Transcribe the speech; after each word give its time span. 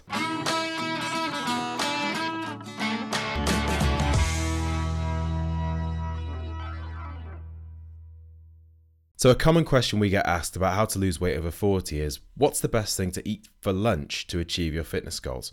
So, 9.17 9.29
a 9.29 9.35
common 9.35 9.65
question 9.65 9.99
we 9.99 10.09
get 10.09 10.25
asked 10.25 10.55
about 10.55 10.75
how 10.75 10.85
to 10.85 10.97
lose 10.97 11.19
weight 11.19 11.37
over 11.37 11.51
40 11.51 11.99
is 11.99 12.21
what's 12.37 12.61
the 12.61 12.69
best 12.69 12.95
thing 12.95 13.11
to 13.11 13.27
eat 13.27 13.49
for 13.59 13.73
lunch 13.73 14.27
to 14.27 14.39
achieve 14.39 14.73
your 14.73 14.85
fitness 14.85 15.19
goals? 15.19 15.51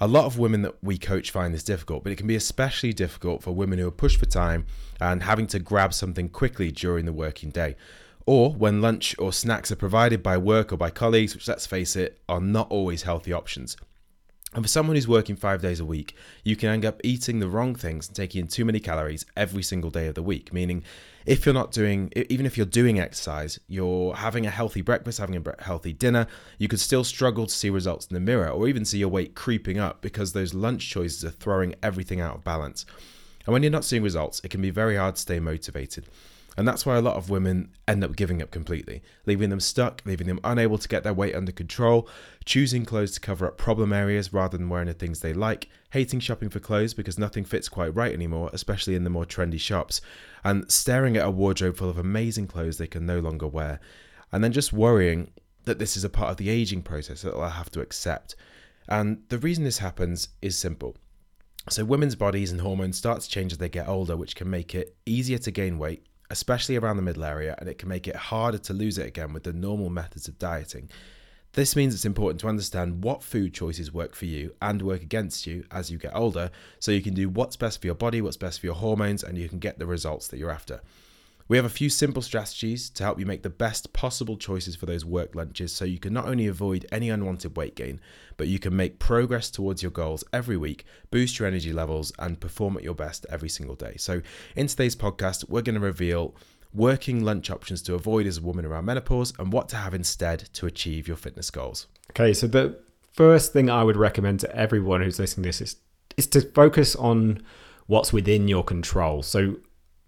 A 0.00 0.08
lot 0.08 0.26
of 0.26 0.36
women 0.36 0.62
that 0.62 0.82
we 0.82 0.98
coach 0.98 1.30
find 1.30 1.54
this 1.54 1.62
difficult, 1.62 2.02
but 2.02 2.12
it 2.12 2.16
can 2.16 2.26
be 2.26 2.34
especially 2.34 2.92
difficult 2.92 3.42
for 3.42 3.52
women 3.52 3.78
who 3.78 3.86
are 3.86 3.92
pushed 3.92 4.18
for 4.18 4.26
time 4.26 4.66
and 5.00 5.22
having 5.22 5.46
to 5.46 5.60
grab 5.60 5.94
something 5.94 6.28
quickly 6.28 6.72
during 6.72 7.06
the 7.06 7.12
working 7.12 7.50
day. 7.50 7.76
Or 8.26 8.52
when 8.52 8.82
lunch 8.82 9.14
or 9.18 9.32
snacks 9.32 9.70
are 9.70 9.76
provided 9.76 10.22
by 10.22 10.36
work 10.36 10.72
or 10.72 10.76
by 10.76 10.90
colleagues, 10.90 11.34
which 11.34 11.46
let's 11.46 11.66
face 11.66 11.94
it, 11.94 12.18
are 12.28 12.40
not 12.40 12.68
always 12.70 13.04
healthy 13.04 13.32
options. 13.32 13.76
And 14.54 14.64
for 14.64 14.68
someone 14.68 14.96
who's 14.96 15.06
working 15.06 15.36
five 15.36 15.60
days 15.60 15.80
a 15.80 15.84
week, 15.84 16.16
you 16.42 16.56
can 16.56 16.70
end 16.70 16.84
up 16.84 17.00
eating 17.04 17.40
the 17.40 17.48
wrong 17.48 17.74
things 17.74 18.08
and 18.08 18.16
taking 18.16 18.40
in 18.40 18.48
too 18.48 18.64
many 18.64 18.80
calories 18.80 19.26
every 19.36 19.62
single 19.62 19.90
day 19.90 20.06
of 20.06 20.14
the 20.14 20.22
week, 20.22 20.52
meaning 20.52 20.82
if 21.26 21.44
you're 21.44 21.52
not 21.52 21.72
doing, 21.72 22.10
even 22.30 22.46
if 22.46 22.56
you're 22.56 22.64
doing 22.64 22.98
exercise, 22.98 23.60
you're 23.68 24.14
having 24.14 24.46
a 24.46 24.50
healthy 24.50 24.80
breakfast, 24.80 25.18
having 25.18 25.36
a 25.36 25.62
healthy 25.62 25.92
dinner, 25.92 26.26
you 26.58 26.68
could 26.68 26.80
still 26.80 27.04
struggle 27.04 27.46
to 27.46 27.54
see 27.54 27.68
results 27.68 28.06
in 28.06 28.14
the 28.14 28.20
mirror 28.20 28.48
or 28.48 28.66
even 28.66 28.84
see 28.84 28.98
your 28.98 29.08
weight 29.08 29.34
creeping 29.34 29.78
up 29.78 30.00
because 30.00 30.32
those 30.32 30.54
lunch 30.54 30.88
choices 30.88 31.24
are 31.24 31.30
throwing 31.30 31.74
everything 31.82 32.20
out 32.20 32.36
of 32.36 32.44
balance. 32.44 32.86
And 33.44 33.52
when 33.52 33.62
you're 33.62 33.70
not 33.70 33.84
seeing 33.84 34.02
results, 34.02 34.40
it 34.42 34.50
can 34.50 34.62
be 34.62 34.70
very 34.70 34.96
hard 34.96 35.16
to 35.16 35.22
stay 35.22 35.38
motivated. 35.38 36.06
And 36.56 36.66
that's 36.66 36.86
why 36.86 36.96
a 36.96 37.02
lot 37.02 37.16
of 37.16 37.28
women 37.28 37.68
end 37.86 38.02
up 38.02 38.16
giving 38.16 38.40
up 38.40 38.50
completely, 38.50 39.02
leaving 39.26 39.50
them 39.50 39.60
stuck, 39.60 40.00
leaving 40.06 40.26
them 40.26 40.40
unable 40.42 40.78
to 40.78 40.88
get 40.88 41.02
their 41.02 41.12
weight 41.12 41.34
under 41.34 41.52
control, 41.52 42.08
choosing 42.46 42.86
clothes 42.86 43.12
to 43.12 43.20
cover 43.20 43.46
up 43.46 43.58
problem 43.58 43.92
areas 43.92 44.32
rather 44.32 44.56
than 44.56 44.70
wearing 44.70 44.88
the 44.88 44.94
things 44.94 45.20
they 45.20 45.34
like, 45.34 45.68
hating 45.90 46.20
shopping 46.20 46.48
for 46.48 46.58
clothes 46.58 46.94
because 46.94 47.18
nothing 47.18 47.44
fits 47.44 47.68
quite 47.68 47.94
right 47.94 48.12
anymore, 48.12 48.48
especially 48.54 48.94
in 48.94 49.04
the 49.04 49.10
more 49.10 49.26
trendy 49.26 49.60
shops, 49.60 50.00
and 50.44 50.70
staring 50.70 51.16
at 51.16 51.26
a 51.26 51.30
wardrobe 51.30 51.76
full 51.76 51.90
of 51.90 51.98
amazing 51.98 52.46
clothes 52.46 52.78
they 52.78 52.86
can 52.86 53.04
no 53.04 53.20
longer 53.20 53.46
wear, 53.46 53.78
and 54.32 54.42
then 54.42 54.52
just 54.52 54.72
worrying 54.72 55.30
that 55.64 55.78
this 55.78 55.96
is 55.96 56.04
a 56.04 56.10
part 56.10 56.30
of 56.30 56.38
the 56.38 56.48
aging 56.48 56.82
process 56.82 57.20
that 57.20 57.32
they'll 57.32 57.48
have 57.48 57.70
to 57.70 57.80
accept. 57.80 58.34
And 58.88 59.22
the 59.28 59.38
reason 59.38 59.64
this 59.64 59.78
happens 59.78 60.28
is 60.40 60.56
simple. 60.56 60.96
So, 61.68 61.84
women's 61.84 62.14
bodies 62.14 62.52
and 62.52 62.60
hormones 62.60 62.96
start 62.96 63.20
to 63.22 63.28
change 63.28 63.50
as 63.50 63.58
they 63.58 63.68
get 63.68 63.88
older, 63.88 64.16
which 64.16 64.36
can 64.36 64.48
make 64.48 64.74
it 64.76 64.96
easier 65.04 65.38
to 65.38 65.50
gain 65.50 65.78
weight 65.78 66.06
especially 66.30 66.76
around 66.76 66.96
the 66.96 67.02
middle 67.02 67.24
area, 67.24 67.54
and 67.58 67.68
it 67.68 67.78
can 67.78 67.88
make 67.88 68.08
it 68.08 68.16
harder 68.16 68.58
to 68.58 68.72
lose 68.72 68.98
it 68.98 69.06
again 69.06 69.32
with 69.32 69.44
the 69.44 69.52
normal 69.52 69.90
methods 69.90 70.28
of 70.28 70.38
dieting. 70.38 70.90
This 71.52 71.74
means 71.74 71.94
it's 71.94 72.04
important 72.04 72.40
to 72.40 72.48
understand 72.48 73.02
what 73.02 73.22
food 73.22 73.54
choices 73.54 73.92
work 73.92 74.14
for 74.14 74.26
you 74.26 74.54
and 74.60 74.82
work 74.82 75.02
against 75.02 75.46
you 75.46 75.64
as 75.70 75.90
you 75.90 75.96
get 75.96 76.14
older, 76.14 76.50
so 76.80 76.90
you 76.90 77.02
can 77.02 77.14
do 77.14 77.28
what's 77.30 77.56
best 77.56 77.80
for 77.80 77.86
your 77.86 77.94
body, 77.94 78.20
what's 78.20 78.36
best 78.36 78.60
for 78.60 78.66
your 78.66 78.74
hormones, 78.74 79.22
and 79.22 79.38
you 79.38 79.48
can 79.48 79.58
get 79.58 79.78
the 79.78 79.86
results 79.86 80.28
that 80.28 80.38
you're 80.38 80.50
after. 80.50 80.80
We 81.48 81.56
have 81.56 81.66
a 81.66 81.70
few 81.70 81.90
simple 81.90 82.22
strategies 82.22 82.90
to 82.90 83.04
help 83.04 83.20
you 83.20 83.26
make 83.26 83.44
the 83.44 83.50
best 83.50 83.92
possible 83.92 84.36
choices 84.36 84.74
for 84.74 84.86
those 84.86 85.04
work 85.04 85.36
lunches 85.36 85.70
so 85.70 85.84
you 85.84 86.00
can 86.00 86.12
not 86.12 86.26
only 86.26 86.48
avoid 86.48 86.86
any 86.90 87.08
unwanted 87.08 87.56
weight 87.56 87.76
gain, 87.76 88.00
but 88.36 88.48
you 88.48 88.58
can 88.58 88.74
make 88.74 88.98
progress 88.98 89.48
towards 89.48 89.80
your 89.80 89.92
goals 89.92 90.24
every 90.32 90.56
week, 90.56 90.84
boost 91.12 91.38
your 91.38 91.46
energy 91.46 91.72
levels, 91.72 92.12
and 92.18 92.40
perform 92.40 92.76
at 92.76 92.82
your 92.82 92.96
best 92.96 93.26
every 93.30 93.48
single 93.48 93.76
day. 93.76 93.94
So, 93.96 94.22
in 94.56 94.66
today's 94.66 94.96
podcast, 94.96 95.48
we're 95.48 95.62
going 95.62 95.76
to 95.76 95.80
reveal 95.80 96.34
working 96.74 97.24
lunch 97.24 97.48
options 97.48 97.80
to 97.82 97.94
avoid 97.94 98.26
as 98.26 98.38
a 98.38 98.42
woman 98.42 98.64
around 98.64 98.84
menopause 98.84 99.32
and 99.38 99.52
what 99.52 99.68
to 99.68 99.76
have 99.76 99.94
instead 99.94 100.40
to 100.54 100.66
achieve 100.66 101.06
your 101.06 101.16
fitness 101.16 101.50
goals. 101.50 101.86
Okay, 102.10 102.34
so 102.34 102.48
the 102.48 102.76
first 103.12 103.52
thing 103.52 103.70
I 103.70 103.84
would 103.84 103.96
recommend 103.96 104.40
to 104.40 104.54
everyone 104.54 105.00
who's 105.00 105.20
listening 105.20 105.44
to 105.44 105.48
this 105.48 105.60
is, 105.60 105.76
is 106.16 106.26
to 106.28 106.40
focus 106.40 106.96
on 106.96 107.40
what's 107.86 108.12
within 108.12 108.48
your 108.48 108.64
control. 108.64 109.22
So, 109.22 109.56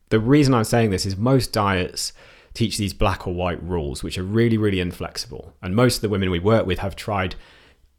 the 0.09 0.21
reason 0.21 0.55
I'm 0.55 0.65
saying 0.65 0.91
this 0.91 1.07
is 1.07 1.17
most 1.17 1.53
diets 1.53 2.13
teach 2.55 2.79
these 2.79 2.95
black 2.95 3.27
or 3.27 3.35
white 3.35 3.63
rules, 3.63 4.03
which 4.03 4.19
are 4.19 4.23
really, 4.23 4.57
really 4.57 4.81
inflexible. 4.81 5.55
And 5.63 5.77
most 5.77 5.97
of 5.97 6.01
the 6.03 6.09
women 6.09 6.31
we 6.31 6.39
work 6.39 6.67
with 6.67 6.79
have 6.81 6.97
tried 6.97 7.35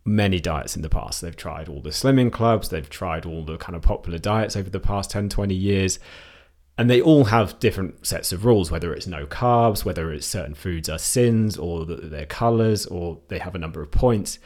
many 0.06 0.40
diets 0.40 0.76
in 0.76 0.82
the 0.82 0.90
past. 0.90 1.22
They've 1.22 1.36
tried 1.36 1.70
all 1.70 1.82
the 1.82 1.92
slimming 1.92 2.32
clubs, 2.32 2.70
they've 2.70 2.90
tried 2.90 3.26
all 3.26 3.44
the 3.44 3.58
kind 3.58 3.76
of 3.76 3.82
popular 3.82 4.18
diets 4.18 4.56
over 4.56 4.70
the 4.70 4.80
past 4.80 5.12
10, 5.12 5.30
20 5.30 5.54
years. 5.54 6.00
And 6.78 6.90
they 6.90 7.02
all 7.02 7.26
have 7.26 7.60
different 7.60 8.08
sets 8.08 8.32
of 8.32 8.46
rules, 8.46 8.72
whether 8.72 8.94
it's 8.94 9.06
no 9.06 9.26
carbs, 9.26 9.84
whether 9.84 10.14
it's 10.14 10.26
certain 10.26 10.56
foods 10.56 10.88
are 10.88 10.98
sins, 10.98 11.58
or 11.58 11.86
their 11.86 12.26
colors, 12.26 12.86
or 12.86 13.20
they 13.28 13.40
have 13.40 13.54
a 13.54 13.60
number 13.60 13.82
of 13.82 13.92
points. 13.92 14.40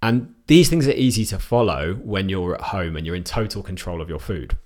And 0.00 0.34
these 0.46 0.68
things 0.68 0.86
are 0.86 0.92
easy 0.92 1.24
to 1.26 1.38
follow 1.40 1.94
when 1.94 2.28
you're 2.28 2.54
at 2.54 2.60
home 2.60 2.96
and 2.96 3.04
you're 3.04 3.16
in 3.16 3.24
total 3.24 3.62
control 3.62 4.00
of 4.00 4.08
your 4.08 4.20
food. 4.20 4.56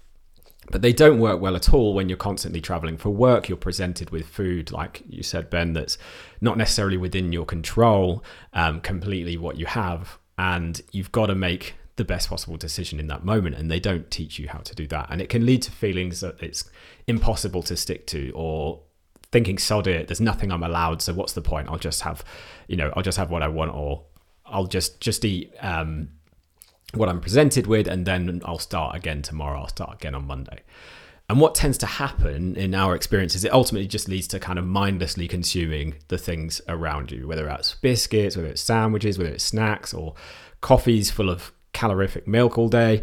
But 0.70 0.82
they 0.82 0.92
don't 0.92 1.20
work 1.20 1.40
well 1.40 1.54
at 1.54 1.72
all 1.72 1.94
when 1.94 2.08
you're 2.08 2.18
constantly 2.18 2.60
traveling 2.60 2.96
for 2.96 3.10
work. 3.10 3.48
You're 3.48 3.56
presented 3.56 4.10
with 4.10 4.26
food, 4.26 4.72
like 4.72 5.02
you 5.08 5.22
said, 5.22 5.48
Ben, 5.48 5.72
that's 5.74 5.96
not 6.40 6.58
necessarily 6.58 6.96
within 6.96 7.32
your 7.32 7.44
control, 7.44 8.24
um, 8.52 8.80
completely 8.80 9.36
what 9.36 9.56
you 9.56 9.66
have. 9.66 10.18
And 10.38 10.80
you've 10.90 11.12
got 11.12 11.26
to 11.26 11.34
make 11.34 11.74
the 11.94 12.04
best 12.04 12.28
possible 12.28 12.56
decision 12.56 13.00
in 13.00 13.06
that 13.06 13.24
moment. 13.24 13.56
And 13.56 13.70
they 13.70 13.80
don't 13.80 14.10
teach 14.10 14.38
you 14.38 14.48
how 14.48 14.58
to 14.58 14.74
do 14.74 14.86
that. 14.88 15.06
And 15.10 15.22
it 15.22 15.28
can 15.28 15.46
lead 15.46 15.62
to 15.62 15.70
feelings 15.70 16.20
that 16.20 16.42
it's 16.42 16.68
impossible 17.06 17.62
to 17.64 17.76
stick 17.76 18.06
to 18.08 18.32
or 18.34 18.82
thinking, 19.32 19.58
sod 19.58 19.86
it, 19.86 20.08
there's 20.08 20.20
nothing 20.20 20.50
I'm 20.50 20.62
allowed. 20.62 21.00
So 21.00 21.12
what's 21.14 21.32
the 21.32 21.42
point? 21.42 21.68
I'll 21.68 21.78
just 21.78 22.02
have, 22.02 22.24
you 22.68 22.76
know, 22.76 22.92
I'll 22.96 23.02
just 23.02 23.18
have 23.18 23.30
what 23.30 23.42
I 23.42 23.48
want 23.48 23.72
or 23.72 24.04
I'll 24.44 24.66
just, 24.66 25.00
just 25.00 25.24
eat, 25.24 25.52
um, 25.60 26.10
what 26.94 27.08
I'm 27.08 27.20
presented 27.20 27.66
with, 27.66 27.86
and 27.86 28.06
then 28.06 28.40
I'll 28.44 28.58
start 28.58 28.96
again 28.96 29.22
tomorrow. 29.22 29.60
I'll 29.60 29.68
start 29.68 29.94
again 29.94 30.14
on 30.14 30.26
Monday. 30.26 30.60
And 31.28 31.40
what 31.40 31.56
tends 31.56 31.76
to 31.78 31.86
happen 31.86 32.54
in 32.54 32.72
our 32.74 32.94
experience 32.94 33.34
is 33.34 33.44
it 33.44 33.52
ultimately 33.52 33.88
just 33.88 34.08
leads 34.08 34.28
to 34.28 34.38
kind 34.38 34.58
of 34.58 34.64
mindlessly 34.64 35.26
consuming 35.26 35.96
the 36.06 36.18
things 36.18 36.60
around 36.68 37.10
you, 37.10 37.26
whether 37.26 37.44
that's 37.44 37.74
biscuits, 37.74 38.36
whether 38.36 38.48
it's 38.48 38.60
sandwiches, 38.60 39.18
whether 39.18 39.30
it's 39.30 39.42
snacks, 39.42 39.92
or 39.92 40.14
coffees 40.60 41.10
full 41.10 41.28
of 41.28 41.52
calorific 41.72 42.28
milk 42.28 42.56
all 42.56 42.68
day. 42.68 43.02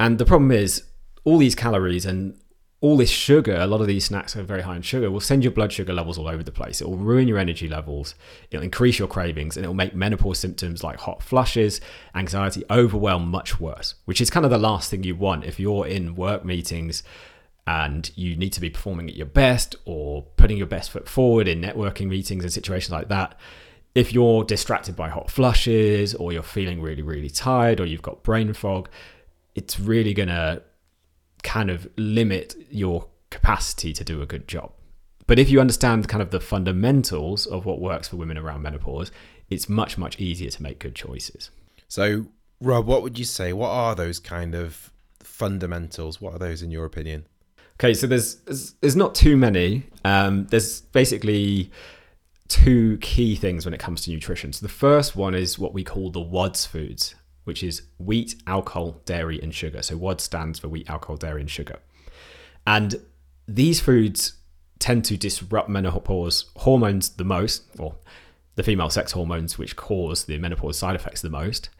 And 0.00 0.18
the 0.18 0.24
problem 0.24 0.50
is, 0.50 0.82
all 1.22 1.38
these 1.38 1.54
calories 1.54 2.04
and 2.04 2.38
all 2.84 2.98
this 2.98 3.08
sugar, 3.08 3.56
a 3.56 3.66
lot 3.66 3.80
of 3.80 3.86
these 3.86 4.04
snacks 4.04 4.36
are 4.36 4.42
very 4.42 4.60
high 4.60 4.76
in 4.76 4.82
sugar, 4.82 5.10
will 5.10 5.18
send 5.18 5.42
your 5.42 5.50
blood 5.50 5.72
sugar 5.72 5.94
levels 5.94 6.18
all 6.18 6.28
over 6.28 6.42
the 6.42 6.52
place. 6.52 6.82
It 6.82 6.86
will 6.86 6.98
ruin 6.98 7.26
your 7.26 7.38
energy 7.38 7.66
levels, 7.66 8.14
it'll 8.50 8.62
increase 8.62 8.98
your 8.98 9.08
cravings, 9.08 9.56
and 9.56 9.64
it'll 9.64 9.72
make 9.72 9.94
menopause 9.94 10.38
symptoms 10.38 10.84
like 10.84 10.98
hot 10.98 11.22
flushes, 11.22 11.80
anxiety, 12.14 12.62
overwhelm 12.68 13.30
much 13.30 13.58
worse, 13.58 13.94
which 14.04 14.20
is 14.20 14.28
kind 14.28 14.44
of 14.44 14.50
the 14.50 14.58
last 14.58 14.90
thing 14.90 15.02
you 15.02 15.16
want 15.16 15.46
if 15.46 15.58
you're 15.58 15.86
in 15.86 16.14
work 16.14 16.44
meetings 16.44 17.02
and 17.66 18.10
you 18.16 18.36
need 18.36 18.52
to 18.52 18.60
be 18.60 18.68
performing 18.68 19.08
at 19.08 19.16
your 19.16 19.24
best 19.24 19.74
or 19.86 20.24
putting 20.36 20.58
your 20.58 20.66
best 20.66 20.90
foot 20.90 21.08
forward 21.08 21.48
in 21.48 21.62
networking 21.62 22.08
meetings 22.08 22.44
and 22.44 22.52
situations 22.52 22.92
like 22.92 23.08
that. 23.08 23.34
If 23.94 24.12
you're 24.12 24.44
distracted 24.44 24.94
by 24.94 25.08
hot 25.08 25.30
flushes 25.30 26.14
or 26.14 26.34
you're 26.34 26.42
feeling 26.42 26.82
really, 26.82 27.00
really 27.00 27.30
tired 27.30 27.80
or 27.80 27.86
you've 27.86 28.02
got 28.02 28.22
brain 28.22 28.52
fog, 28.52 28.90
it's 29.54 29.80
really 29.80 30.12
going 30.12 30.28
to 30.28 30.62
kind 31.44 31.70
of 31.70 31.86
limit 31.96 32.56
your 32.70 33.06
capacity 33.30 33.92
to 33.92 34.02
do 34.02 34.20
a 34.20 34.26
good 34.26 34.48
job. 34.48 34.72
But 35.26 35.38
if 35.38 35.48
you 35.48 35.60
understand 35.60 36.08
kind 36.08 36.22
of 36.22 36.30
the 36.30 36.40
fundamentals 36.40 37.46
of 37.46 37.64
what 37.64 37.80
works 37.80 38.08
for 38.08 38.16
women 38.16 38.36
around 38.36 38.62
menopause, 38.62 39.10
it's 39.48 39.68
much, 39.68 39.96
much 39.96 40.18
easier 40.18 40.50
to 40.50 40.62
make 40.62 40.78
good 40.78 40.94
choices. 40.94 41.50
So, 41.88 42.26
Rob, 42.60 42.86
what 42.86 43.02
would 43.02 43.18
you 43.18 43.24
say? 43.24 43.52
What 43.52 43.70
are 43.70 43.94
those 43.94 44.18
kind 44.18 44.54
of 44.54 44.90
fundamentals? 45.20 46.20
What 46.20 46.34
are 46.34 46.38
those 46.38 46.62
in 46.62 46.70
your 46.70 46.84
opinion? 46.84 47.26
Okay, 47.78 47.94
so 47.94 48.06
there's 48.06 48.36
there's, 48.36 48.72
there's 48.74 48.96
not 48.96 49.14
too 49.14 49.36
many. 49.36 49.84
Um, 50.04 50.46
there's 50.46 50.80
basically 50.80 51.70
two 52.48 52.98
key 52.98 53.34
things 53.34 53.64
when 53.64 53.74
it 53.74 53.80
comes 53.80 54.02
to 54.02 54.10
nutrition. 54.10 54.52
So 54.52 54.64
the 54.64 54.72
first 54.72 55.16
one 55.16 55.34
is 55.34 55.58
what 55.58 55.74
we 55.74 55.82
call 55.82 56.10
the 56.10 56.20
WADS 56.20 56.66
foods, 56.66 57.14
which 57.44 57.62
is 57.62 57.82
wheat, 57.98 58.34
alcohol, 58.46 59.00
dairy, 59.04 59.40
and 59.40 59.54
sugar. 59.54 59.82
So 59.82 59.96
WOD 59.96 60.20
stands 60.20 60.58
for 60.58 60.68
wheat, 60.68 60.88
alcohol, 60.90 61.16
dairy, 61.16 61.40
and 61.40 61.50
sugar. 61.50 61.78
And 62.66 62.96
these 63.46 63.80
foods 63.80 64.34
tend 64.78 65.04
to 65.06 65.16
disrupt 65.16 65.68
menopause 65.68 66.50
hormones 66.56 67.10
the 67.10 67.24
most, 67.24 67.64
or 67.78 67.96
the 68.56 68.62
female 68.62 68.90
sex 68.90 69.12
hormones 69.12 69.58
which 69.58 69.76
cause 69.76 70.24
the 70.24 70.38
menopause 70.38 70.78
side 70.78 70.94
effects 70.94 71.22
the 71.22 71.30
most. 71.30 71.70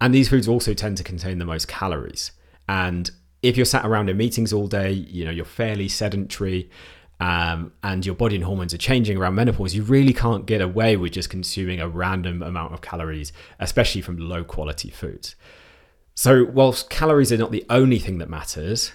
And 0.00 0.14
these 0.14 0.28
foods 0.28 0.48
also 0.48 0.74
tend 0.74 0.96
to 0.98 1.04
contain 1.04 1.38
the 1.38 1.44
most 1.44 1.68
calories. 1.68 2.32
And 2.68 3.10
if 3.42 3.56
you're 3.56 3.66
sat 3.66 3.84
around 3.86 4.08
in 4.08 4.16
meetings 4.16 4.52
all 4.52 4.66
day, 4.66 4.90
you 4.92 5.24
know, 5.24 5.30
you're 5.30 5.44
fairly 5.44 5.88
sedentary, 5.88 6.70
um, 7.20 7.72
and 7.82 8.04
your 8.04 8.14
body 8.14 8.34
and 8.34 8.44
hormones 8.44 8.74
are 8.74 8.78
changing 8.78 9.16
around 9.16 9.34
menopause, 9.34 9.74
you 9.74 9.82
really 9.82 10.12
can't 10.12 10.46
get 10.46 10.60
away 10.60 10.96
with 10.96 11.12
just 11.12 11.30
consuming 11.30 11.80
a 11.80 11.88
random 11.88 12.42
amount 12.42 12.74
of 12.74 12.80
calories, 12.80 13.32
especially 13.60 14.00
from 14.00 14.16
low 14.16 14.42
quality 14.42 14.90
foods. 14.90 15.36
So, 16.14 16.44
whilst 16.44 16.90
calories 16.90 17.32
are 17.32 17.38
not 17.38 17.52
the 17.52 17.64
only 17.70 17.98
thing 17.98 18.18
that 18.18 18.28
matters, 18.28 18.92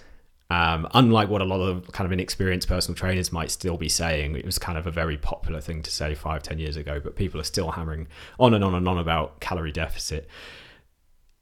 um, 0.49 0.87
unlike 0.93 1.29
what 1.29 1.41
a 1.41 1.45
lot 1.45 1.59
of 1.59 1.91
kind 1.91 2.05
of 2.05 2.11
inexperienced 2.11 2.67
personal 2.67 2.95
trainers 2.95 3.31
might 3.31 3.51
still 3.51 3.77
be 3.77 3.89
saying, 3.89 4.35
it 4.35 4.45
was 4.45 4.57
kind 4.57 4.77
of 4.77 4.87
a 4.87 4.91
very 4.91 5.17
popular 5.17 5.59
thing 5.59 5.81
to 5.83 5.91
say 5.91 6.15
five, 6.15 6.43
ten 6.43 6.59
years 6.59 6.77
ago, 6.77 6.99
but 6.99 7.15
people 7.15 7.39
are 7.39 7.45
still 7.45 7.71
hammering 7.71 8.07
on 8.39 8.53
and 8.53 8.63
on 8.63 8.73
and 8.73 8.87
on 8.87 8.97
about 8.97 9.39
calorie 9.39 9.71
deficit. 9.71 10.27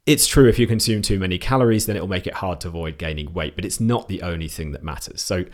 It's 0.05 0.27
true 0.27 0.47
if 0.47 0.59
you 0.59 0.67
consume 0.67 1.01
too 1.01 1.19
many 1.19 1.37
calories, 1.37 1.87
then 1.87 1.95
it 1.95 1.99
will 1.99 2.07
make 2.07 2.27
it 2.27 2.35
hard 2.35 2.61
to 2.61 2.67
avoid 2.67 2.97
gaining 2.97 3.33
weight, 3.33 3.55
but 3.55 3.65
it's 3.65 3.79
not 3.79 4.07
the 4.07 4.21
only 4.21 4.47
thing 4.47 4.71
that 4.71 4.83
matters. 4.83 5.21
So, 5.21 5.45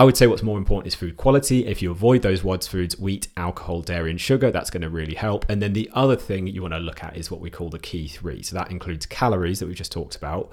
I 0.00 0.04
would 0.04 0.16
say 0.16 0.26
what's 0.26 0.42
more 0.42 0.56
important 0.56 0.86
is 0.86 0.94
food 0.94 1.18
quality. 1.18 1.66
If 1.66 1.82
you 1.82 1.90
avoid 1.90 2.22
those 2.22 2.42
WADS 2.42 2.66
foods, 2.66 2.98
wheat, 2.98 3.28
alcohol, 3.36 3.82
dairy, 3.82 4.10
and 4.10 4.18
sugar, 4.18 4.50
that's 4.50 4.70
going 4.70 4.80
to 4.80 4.88
really 4.88 5.12
help. 5.12 5.44
And 5.50 5.60
then 5.60 5.74
the 5.74 5.90
other 5.92 6.16
thing 6.16 6.46
you 6.46 6.62
want 6.62 6.72
to 6.72 6.78
look 6.78 7.04
at 7.04 7.18
is 7.18 7.30
what 7.30 7.38
we 7.38 7.50
call 7.50 7.68
the 7.68 7.78
key 7.78 8.08
three. 8.08 8.42
So 8.42 8.56
that 8.56 8.70
includes 8.70 9.04
calories 9.04 9.60
that 9.60 9.66
we've 9.66 9.76
just 9.76 9.92
talked 9.92 10.16
about, 10.16 10.52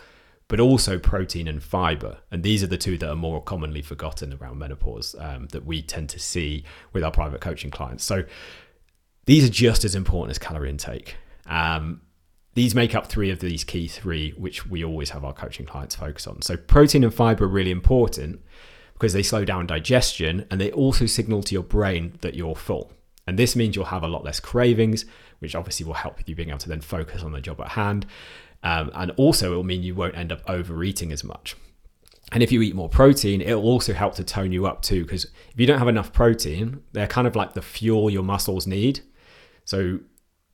but 0.49 0.59
also 0.59 0.99
protein 0.99 1.47
and 1.47 1.63
fiber. 1.63 2.17
And 2.29 2.43
these 2.43 2.61
are 2.61 2.67
the 2.67 2.77
two 2.77 2.97
that 2.97 3.09
are 3.09 3.15
more 3.15 3.41
commonly 3.41 3.81
forgotten 3.81 4.33
around 4.33 4.59
menopause 4.59 5.15
um, 5.17 5.47
that 5.53 5.65
we 5.65 5.81
tend 5.81 6.09
to 6.09 6.19
see 6.19 6.65
with 6.91 7.01
our 7.01 7.11
private 7.11 7.39
coaching 7.39 7.71
clients. 7.71 8.03
So 8.03 8.25
these 9.27 9.45
are 9.45 9.53
just 9.53 9.85
as 9.85 9.95
important 9.95 10.31
as 10.31 10.39
calorie 10.39 10.69
intake. 10.69 11.15
Um, 11.45 12.01
these 12.55 12.75
make 12.75 12.93
up 12.93 13.07
three 13.07 13.31
of 13.31 13.39
these 13.39 13.63
key 13.63 13.87
three, 13.87 14.31
which 14.31 14.67
we 14.67 14.83
always 14.83 15.11
have 15.11 15.23
our 15.23 15.31
coaching 15.31 15.65
clients 15.65 15.95
focus 15.95 16.27
on. 16.27 16.41
So 16.41 16.57
protein 16.57 17.05
and 17.05 17.13
fiber 17.13 17.45
are 17.45 17.47
really 17.47 17.71
important 17.71 18.41
because 18.97 19.13
they 19.13 19.23
slow 19.23 19.45
down 19.45 19.67
digestion 19.67 20.45
and 20.49 20.59
they 20.59 20.71
also 20.71 21.05
signal 21.05 21.43
to 21.43 21.53
your 21.53 21.63
brain 21.63 22.17
that 22.21 22.33
you're 22.33 22.55
full. 22.55 22.91
And 23.27 23.37
this 23.37 23.55
means 23.55 23.75
you'll 23.75 23.85
have 23.85 24.03
a 24.03 24.07
lot 24.07 24.23
less 24.23 24.39
cravings, 24.39 25.05
which 25.39 25.53
obviously 25.53 25.85
will 25.85 25.93
help 25.93 26.17
with 26.17 26.27
you 26.27 26.35
being 26.35 26.49
able 26.49 26.57
to 26.59 26.69
then 26.69 26.81
focus 26.81 27.21
on 27.21 27.31
the 27.31 27.41
job 27.41 27.61
at 27.61 27.69
hand. 27.69 28.07
Um, 28.63 28.89
and 28.95 29.11
also, 29.11 29.53
it 29.53 29.55
will 29.55 29.63
mean 29.63 29.83
you 29.83 29.93
won't 29.93 30.17
end 30.17 30.31
up 30.31 30.41
overeating 30.47 31.11
as 31.11 31.23
much. 31.23 31.55
And 32.31 32.41
if 32.41 32.51
you 32.51 32.61
eat 32.61 32.75
more 32.75 32.89
protein, 32.89 33.41
it 33.41 33.53
will 33.53 33.65
also 33.65 33.93
help 33.93 34.15
to 34.15 34.23
tone 34.23 34.51
you 34.51 34.65
up 34.65 34.81
too. 34.81 35.03
Because 35.03 35.25
if 35.25 35.59
you 35.59 35.67
don't 35.67 35.77
have 35.77 35.87
enough 35.87 36.11
protein, 36.11 36.81
they're 36.93 37.07
kind 37.07 37.27
of 37.27 37.35
like 37.35 37.53
the 37.53 37.61
fuel 37.61 38.09
your 38.09 38.23
muscles 38.23 38.65
need. 38.65 39.01
So, 39.63 39.99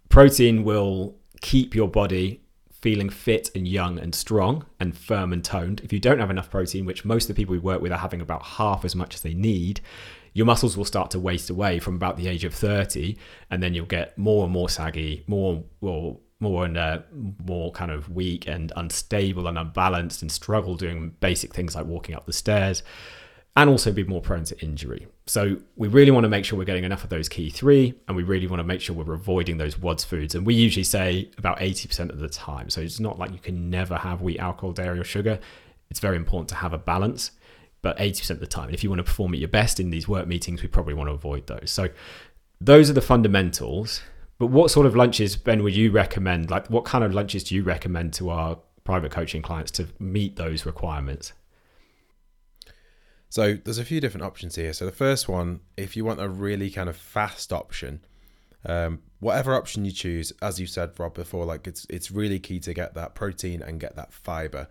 protein 0.09 0.63
will 0.63 1.15
keep 1.41 1.73
your 1.73 1.87
body 1.87 2.42
feeling 2.83 3.09
fit 3.09 3.49
and 3.55 3.65
young 3.65 3.97
and 3.97 4.13
strong 4.13 4.65
and 4.77 4.97
firm 4.97 5.31
and 5.31 5.41
toned. 5.41 5.79
If 5.85 5.93
you 5.93 6.01
don't 6.01 6.19
have 6.19 6.29
enough 6.29 6.49
protein, 6.49 6.85
which 6.85 7.05
most 7.05 7.23
of 7.23 7.27
the 7.29 7.41
people 7.41 7.53
we 7.53 7.59
work 7.59 7.81
with 7.81 7.93
are 7.93 7.97
having 7.97 8.19
about 8.19 8.43
half 8.43 8.83
as 8.83 8.93
much 8.93 9.15
as 9.15 9.21
they 9.21 9.33
need, 9.33 9.79
your 10.33 10.45
muscles 10.45 10.75
will 10.75 10.83
start 10.83 11.09
to 11.11 11.19
waste 11.19 11.49
away 11.49 11.79
from 11.79 11.95
about 11.95 12.17
the 12.17 12.27
age 12.27 12.43
of 12.43 12.53
30 12.53 13.15
and 13.49 13.63
then 13.63 13.73
you'll 13.73 13.85
get 13.85 14.17
more 14.17 14.43
and 14.43 14.51
more 14.51 14.67
saggy, 14.67 15.23
more 15.27 15.63
more 15.79 16.19
more 16.41 16.65
and 16.65 16.77
uh, 16.77 16.99
more 17.45 17.71
kind 17.71 17.89
of 17.89 18.09
weak 18.09 18.49
and 18.49 18.73
unstable 18.75 19.47
and 19.47 19.57
unbalanced 19.57 20.21
and 20.21 20.29
struggle 20.29 20.75
doing 20.75 21.15
basic 21.21 21.53
things 21.53 21.75
like 21.75 21.85
walking 21.85 22.15
up 22.15 22.25
the 22.25 22.33
stairs 22.33 22.83
and 23.55 23.69
also 23.69 23.91
be 23.91 24.03
more 24.03 24.21
prone 24.21 24.43
to 24.45 24.59
injury. 24.61 25.05
So 25.27 25.57
we 25.75 25.87
really 25.87 26.11
want 26.11 26.23
to 26.23 26.29
make 26.29 26.43
sure 26.43 26.57
we're 26.57 26.65
getting 26.65 26.85
enough 26.85 27.03
of 27.03 27.09
those 27.09 27.29
key 27.29 27.49
three, 27.49 27.93
and 28.07 28.17
we 28.17 28.23
really 28.23 28.47
want 28.47 28.59
to 28.59 28.63
make 28.63 28.81
sure 28.81 28.95
we're 28.95 29.13
avoiding 29.13 29.57
those 29.57 29.77
WADS 29.77 30.03
foods. 30.03 30.33
And 30.33 30.45
we 30.45 30.55
usually 30.55 30.83
say 30.83 31.29
about 31.37 31.59
80% 31.59 32.09
of 32.09 32.19
the 32.19 32.29
time. 32.29 32.69
So 32.69 32.81
it's 32.81 32.99
not 32.99 33.19
like 33.19 33.31
you 33.31 33.37
can 33.37 33.69
never 33.69 33.95
have 33.95 34.21
wheat, 34.21 34.39
alcohol, 34.39 34.71
dairy, 34.71 34.99
or 34.99 35.03
sugar. 35.03 35.39
It's 35.91 35.99
very 35.99 36.17
important 36.17 36.49
to 36.49 36.55
have 36.55 36.73
a 36.73 36.79
balance, 36.79 37.31
but 37.83 37.95
80% 37.99 38.31
of 38.31 38.39
the 38.39 38.47
time. 38.47 38.65
And 38.65 38.73
if 38.73 38.83
you 38.83 38.89
want 38.89 38.99
to 38.99 39.03
perform 39.03 39.33
at 39.33 39.39
your 39.39 39.49
best 39.49 39.79
in 39.79 39.91
these 39.91 40.07
work 40.07 40.27
meetings, 40.27 40.63
we 40.63 40.67
probably 40.67 40.95
want 40.95 41.09
to 41.09 41.13
avoid 41.13 41.45
those. 41.45 41.69
So 41.69 41.89
those 42.59 42.89
are 42.89 42.93
the 42.93 43.01
fundamentals. 43.01 44.01
But 44.39 44.47
what 44.47 44.71
sort 44.71 44.87
of 44.87 44.95
lunches, 44.95 45.35
Ben, 45.35 45.61
would 45.61 45.75
you 45.75 45.91
recommend? 45.91 46.49
Like, 46.49 46.67
what 46.71 46.85
kind 46.85 47.03
of 47.03 47.13
lunches 47.13 47.43
do 47.43 47.53
you 47.53 47.61
recommend 47.61 48.13
to 48.15 48.31
our 48.31 48.57
private 48.83 49.11
coaching 49.11 49.43
clients 49.43 49.71
to 49.73 49.87
meet 49.99 50.37
those 50.37 50.65
requirements? 50.65 51.33
So 53.33 53.55
there's 53.55 53.79
a 53.79 53.83
few 53.83 53.99
different 53.99 54.25
options 54.25 54.57
here. 54.57 54.73
So 54.73 54.85
the 54.85 54.91
first 54.91 55.27
one, 55.27 55.61
if 55.75 55.97
you 55.97 56.05
want 56.05 56.21
a 56.21 56.29
really 56.29 56.69
kind 56.69 56.87
of 56.87 56.95
fast 56.95 57.51
option, 57.51 58.05
um, 58.63 59.01
whatever 59.21 59.55
option 59.55 59.85
you 59.85 59.91
choose, 59.91 60.31
as 60.43 60.59
you 60.59 60.67
said, 60.67 60.91
Rob, 60.99 61.15
before, 61.15 61.43
like 61.43 61.65
it's 61.65 61.87
it's 61.89 62.11
really 62.11 62.37
key 62.37 62.59
to 62.59 62.75
get 62.75 62.93
that 62.93 63.15
protein 63.15 63.63
and 63.63 63.79
get 63.79 63.95
that 63.95 64.13
fiber. 64.13 64.67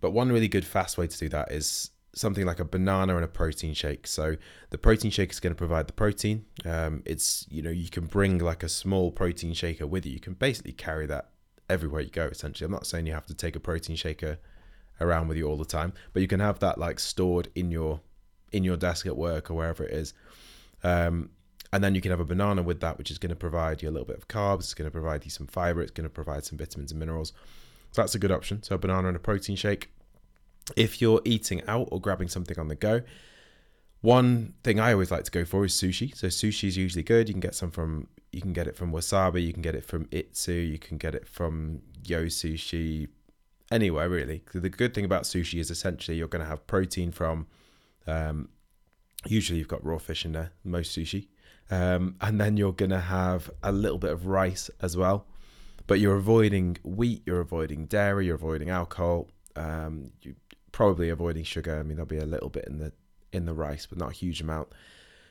But 0.00 0.12
one 0.12 0.30
really 0.30 0.46
good 0.46 0.64
fast 0.64 0.96
way 0.96 1.08
to 1.08 1.18
do 1.18 1.28
that 1.30 1.50
is 1.50 1.90
something 2.14 2.46
like 2.46 2.60
a 2.60 2.64
banana 2.64 3.16
and 3.16 3.24
a 3.24 3.28
protein 3.42 3.74
shake. 3.74 4.06
So 4.06 4.36
the 4.70 4.78
protein 4.78 5.10
shake 5.10 5.32
is 5.32 5.40
going 5.40 5.56
to 5.56 5.58
provide 5.58 5.88
the 5.88 5.92
protein. 5.92 6.44
Um, 6.64 7.02
it's 7.04 7.44
you 7.50 7.60
know 7.60 7.70
you 7.70 7.90
can 7.90 8.06
bring 8.06 8.38
like 8.38 8.62
a 8.62 8.68
small 8.68 9.10
protein 9.10 9.52
shaker 9.52 9.84
with 9.84 10.06
you. 10.06 10.12
You 10.12 10.20
can 10.20 10.34
basically 10.34 10.74
carry 10.74 11.06
that 11.06 11.30
everywhere 11.68 12.02
you 12.02 12.10
go. 12.10 12.26
Essentially, 12.26 12.66
I'm 12.66 12.70
not 12.70 12.86
saying 12.86 13.06
you 13.06 13.14
have 13.14 13.26
to 13.26 13.34
take 13.34 13.56
a 13.56 13.60
protein 13.60 13.96
shaker 13.96 14.38
around 15.00 15.28
with 15.28 15.36
you 15.36 15.46
all 15.48 15.56
the 15.56 15.64
time, 15.64 15.92
but 16.12 16.22
you 16.22 16.28
can 16.28 16.40
have 16.40 16.58
that 16.60 16.78
like 16.78 16.98
stored 16.98 17.48
in 17.54 17.70
your 17.70 18.00
in 18.52 18.64
your 18.64 18.76
desk 18.76 19.06
at 19.06 19.16
work 19.16 19.50
or 19.50 19.54
wherever 19.54 19.84
it 19.84 19.92
is. 19.92 20.14
Um, 20.82 21.30
and 21.72 21.82
then 21.82 21.94
you 21.94 22.00
can 22.00 22.10
have 22.10 22.20
a 22.20 22.24
banana 22.24 22.62
with 22.62 22.80
that, 22.80 22.96
which 22.96 23.10
is 23.10 23.18
going 23.18 23.30
to 23.30 23.36
provide 23.36 23.82
you 23.82 23.88
a 23.88 23.90
little 23.90 24.06
bit 24.06 24.16
of 24.16 24.28
carbs. 24.28 24.60
It's 24.60 24.74
going 24.74 24.86
to 24.86 24.92
provide 24.92 25.24
you 25.24 25.30
some 25.30 25.46
fiber. 25.46 25.82
It's 25.82 25.90
going 25.90 26.04
to 26.04 26.10
provide 26.10 26.44
some 26.44 26.56
vitamins 26.56 26.92
and 26.92 27.00
minerals. 27.00 27.32
So 27.92 28.02
that's 28.02 28.14
a 28.14 28.18
good 28.18 28.32
option. 28.32 28.62
So 28.62 28.76
a 28.76 28.78
banana 28.78 29.08
and 29.08 29.16
a 29.16 29.20
protein 29.20 29.56
shake. 29.56 29.90
If 30.76 31.00
you're 31.00 31.20
eating 31.24 31.62
out 31.66 31.88
or 31.90 32.00
grabbing 32.00 32.28
something 32.28 32.58
on 32.58 32.68
the 32.68 32.76
go, 32.76 33.02
one 34.00 34.54
thing 34.62 34.78
I 34.78 34.92
always 34.92 35.10
like 35.10 35.24
to 35.24 35.30
go 35.30 35.44
for 35.44 35.64
is 35.64 35.72
sushi. 35.72 36.16
So 36.16 36.28
sushi 36.28 36.68
is 36.68 36.76
usually 36.76 37.02
good. 37.02 37.28
You 37.28 37.34
can 37.34 37.40
get 37.40 37.54
some 37.54 37.70
from 37.70 38.08
you 38.32 38.42
can 38.42 38.52
get 38.52 38.66
it 38.66 38.76
from 38.76 38.92
Wasabi, 38.92 39.46
you 39.46 39.52
can 39.52 39.62
get 39.62 39.74
it 39.74 39.84
from 39.84 40.04
Itsu, 40.06 40.70
you 40.70 40.78
can 40.78 40.98
get 40.98 41.14
it 41.14 41.26
from 41.26 41.80
Yo 42.04 42.26
Sushi, 42.26 43.08
anywhere 43.70 44.08
really. 44.08 44.42
The 44.52 44.68
good 44.68 44.94
thing 44.94 45.04
about 45.04 45.24
sushi 45.24 45.60
is 45.60 45.70
essentially 45.70 46.16
you're 46.16 46.28
going 46.28 46.42
to 46.42 46.48
have 46.48 46.66
protein 46.66 47.12
from. 47.12 47.46
Um, 48.06 48.48
usually 49.26 49.58
you've 49.58 49.68
got 49.68 49.84
raw 49.84 49.98
fish 49.98 50.24
in 50.24 50.32
there, 50.32 50.52
most 50.64 50.96
sushi, 50.96 51.28
um, 51.70 52.16
and 52.20 52.40
then 52.40 52.56
you're 52.56 52.72
going 52.72 52.90
to 52.90 53.00
have 53.00 53.50
a 53.62 53.72
little 53.72 53.98
bit 53.98 54.12
of 54.12 54.26
rice 54.26 54.70
as 54.80 54.96
well. 54.96 55.26
But 55.86 56.00
you're 56.00 56.16
avoiding 56.16 56.78
wheat, 56.82 57.22
you're 57.26 57.40
avoiding 57.40 57.86
dairy, 57.86 58.26
you're 58.26 58.34
avoiding 58.34 58.70
alcohol. 58.70 59.28
Um, 59.54 60.12
you 60.20 60.34
probably 60.72 61.08
avoiding 61.08 61.44
sugar. 61.44 61.78
I 61.78 61.82
mean, 61.82 61.96
there'll 61.96 62.06
be 62.06 62.18
a 62.18 62.26
little 62.26 62.50
bit 62.50 62.66
in 62.66 62.78
the 62.78 62.92
in 63.32 63.46
the 63.46 63.54
rice, 63.54 63.86
but 63.86 63.98
not 63.98 64.10
a 64.10 64.14
huge 64.14 64.40
amount. 64.40 64.68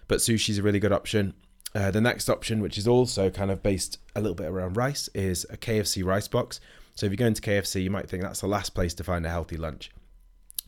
But 0.08 0.20
sushi 0.20 0.50
is 0.50 0.58
a 0.60 0.64
really 0.64 0.80
good 0.80 0.92
option. 0.92 1.34
Uh, 1.74 1.92
the 1.92 2.02
next 2.02 2.30
option, 2.30 2.62
which 2.62 2.78
is 2.78 2.88
also 2.88 3.30
kind 3.30 3.52
of 3.52 3.62
based 3.62 4.00
a 4.16 4.22
little 4.22 4.36
bit 4.36 4.48
around 4.48 4.78
rice, 4.78 5.10
is 5.14 5.46
a 5.50 5.58
KFC 5.58 6.06
rice 6.06 6.28
box. 6.28 6.62
So 6.96 7.06
if 7.06 7.12
you 7.12 7.18
go 7.18 7.26
into 7.26 7.42
KFC, 7.42 7.84
you 7.84 7.92
might 7.92 8.10
think 8.10 8.24
that's 8.24 8.42
the 8.42 8.48
last 8.48 8.74
place 8.74 8.94
to 8.96 9.04
find 9.04 9.26
a 9.26 9.30
healthy 9.30 9.58
lunch. 9.58 9.92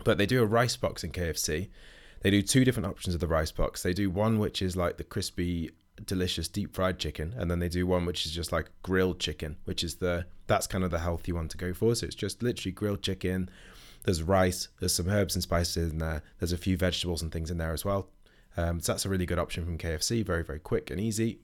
But 0.04 0.18
they 0.18 0.26
do 0.26 0.44
a 0.44 0.46
rice 0.46 0.76
box 0.76 1.04
in 1.04 1.12
KFC. 1.12 1.70
They 2.22 2.30
do 2.30 2.42
two 2.42 2.66
different 2.66 2.88
options 2.88 3.16
of 3.16 3.22
the 3.22 3.28
rice 3.28 3.52
box. 3.52 3.82
They 3.82 3.94
do 3.94 4.10
one 4.10 4.38
which 4.38 4.62
is 4.62 4.76
like 4.76 4.98
the 4.98 5.04
crispy, 5.04 5.72
delicious 6.06 6.48
deep 6.48 6.76
fried 6.76 7.00
chicken, 7.00 7.34
and 7.38 7.50
then 7.50 7.60
they 7.60 7.70
do 7.70 7.88
one 7.88 8.06
which 8.06 8.26
is 8.26 8.32
just 8.32 8.52
like 8.52 8.70
grilled 8.84 9.20
chicken, 9.20 9.58
which 9.66 9.84
is 9.84 9.96
the 9.96 10.26
that's 10.48 10.68
kind 10.68 10.84
of 10.84 10.92
the 10.92 11.00
healthy 11.00 11.32
one 11.32 11.48
to 11.48 11.58
go 11.58 11.74
for. 11.74 11.96
So 11.96 12.06
it's 12.06 12.16
just 12.16 12.44
literally 12.44 12.72
grilled 12.72 13.02
chicken. 13.02 13.50
There's 14.04 14.24
rice, 14.24 14.70
there's 14.80 14.94
some 14.94 15.10
herbs 15.10 15.36
and 15.36 15.44
spices 15.44 15.92
in 15.92 16.00
there. 16.00 16.24
There's 16.40 16.54
a 16.54 16.58
few 16.58 16.78
vegetables 16.78 17.22
and 17.22 17.32
things 17.32 17.52
in 17.52 17.58
there 17.58 17.74
as 17.74 17.86
well. 17.86 18.10
Um, 18.56 18.80
so 18.80 18.92
that's 18.92 19.06
a 19.06 19.10
really 19.10 19.26
good 19.26 19.40
option 19.40 19.64
from 19.64 19.78
KFC. 19.78 20.26
Very 20.26 20.44
very 20.44 20.60
quick 20.60 20.90
and 20.90 21.00
easy. 21.00 21.40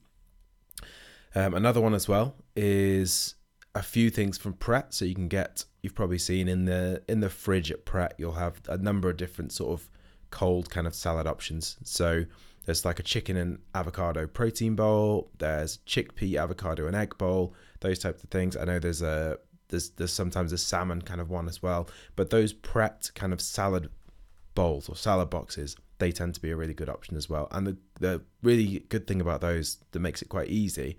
Um, 1.34 1.54
another 1.54 1.80
one 1.80 1.94
as 1.94 2.06
well 2.08 2.36
is 2.54 3.34
a 3.74 3.82
few 3.82 4.10
things 4.10 4.38
from 4.38 4.54
Pret. 4.54 4.94
So 4.94 5.04
you 5.04 5.14
can 5.14 5.28
get 5.28 5.64
you've 5.82 5.94
probably 5.94 6.18
seen 6.18 6.48
in 6.48 6.64
the 6.64 7.02
in 7.08 7.20
the 7.20 7.30
fridge 7.30 7.70
at 7.70 7.84
Pret, 7.84 8.14
you'll 8.18 8.32
have 8.32 8.60
a 8.68 8.78
number 8.78 9.10
of 9.10 9.16
different 9.16 9.52
sort 9.52 9.80
of 9.80 9.90
cold 10.30 10.70
kind 10.70 10.86
of 10.86 10.94
salad 10.94 11.26
options. 11.26 11.76
So 11.84 12.24
there's 12.64 12.84
like 12.84 12.98
a 12.98 13.02
chicken 13.02 13.36
and 13.36 13.58
avocado 13.74 14.26
protein 14.26 14.74
bowl. 14.74 15.30
There's 15.38 15.78
chickpea 15.86 16.42
avocado 16.42 16.86
and 16.86 16.96
egg 16.96 17.18
bowl. 17.18 17.54
Those 17.80 17.98
types 17.98 18.22
of 18.22 18.30
things. 18.30 18.56
I 18.56 18.64
know 18.64 18.78
there's 18.78 19.02
a 19.02 19.38
there's 19.68 19.90
there's 19.90 20.12
sometimes 20.12 20.52
a 20.52 20.58
salmon 20.58 21.02
kind 21.02 21.20
of 21.20 21.30
one 21.30 21.48
as 21.48 21.62
well. 21.62 21.88
But 22.16 22.30
those 22.30 22.52
Pret 22.52 23.10
kind 23.14 23.32
of 23.32 23.40
salad 23.40 23.90
bowls 24.54 24.88
or 24.88 24.96
salad 24.96 25.30
boxes, 25.30 25.76
they 25.98 26.12
tend 26.12 26.34
to 26.34 26.40
be 26.40 26.50
a 26.50 26.56
really 26.56 26.74
good 26.74 26.88
option 26.88 27.16
as 27.16 27.28
well. 27.28 27.48
And 27.50 27.66
the 27.66 27.76
the 28.00 28.22
really 28.42 28.80
good 28.88 29.06
thing 29.06 29.20
about 29.20 29.40
those 29.40 29.78
that 29.92 30.00
makes 30.00 30.22
it 30.22 30.28
quite 30.28 30.48
easy 30.48 30.96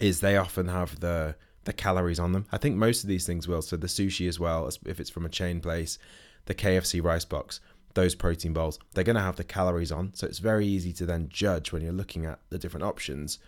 is 0.00 0.20
they 0.20 0.36
often 0.36 0.68
have 0.68 1.00
the 1.00 1.34
the 1.68 1.72
calories 1.74 2.18
on 2.18 2.32
them. 2.32 2.46
I 2.50 2.56
think 2.56 2.76
most 2.76 3.04
of 3.04 3.08
these 3.08 3.26
things 3.26 3.46
will. 3.46 3.60
So 3.60 3.76
the 3.76 3.88
sushi 3.88 4.26
as 4.26 4.40
well, 4.40 4.70
if 4.86 4.98
it's 4.98 5.10
from 5.10 5.26
a 5.26 5.28
chain 5.28 5.60
place, 5.60 5.98
the 6.46 6.54
KFC 6.54 7.04
rice 7.04 7.26
box, 7.26 7.60
those 7.92 8.14
protein 8.14 8.54
bowls, 8.54 8.78
they're 8.94 9.04
going 9.04 9.16
to 9.16 9.22
have 9.22 9.36
the 9.36 9.44
calories 9.44 9.92
on. 9.92 10.14
So 10.14 10.26
it's 10.26 10.38
very 10.38 10.66
easy 10.66 10.94
to 10.94 11.04
then 11.04 11.28
judge 11.28 11.70
when 11.70 11.82
you're 11.82 11.92
looking 11.92 12.24
at 12.24 12.40
the 12.48 12.56
different 12.56 12.84
options. 12.84 13.38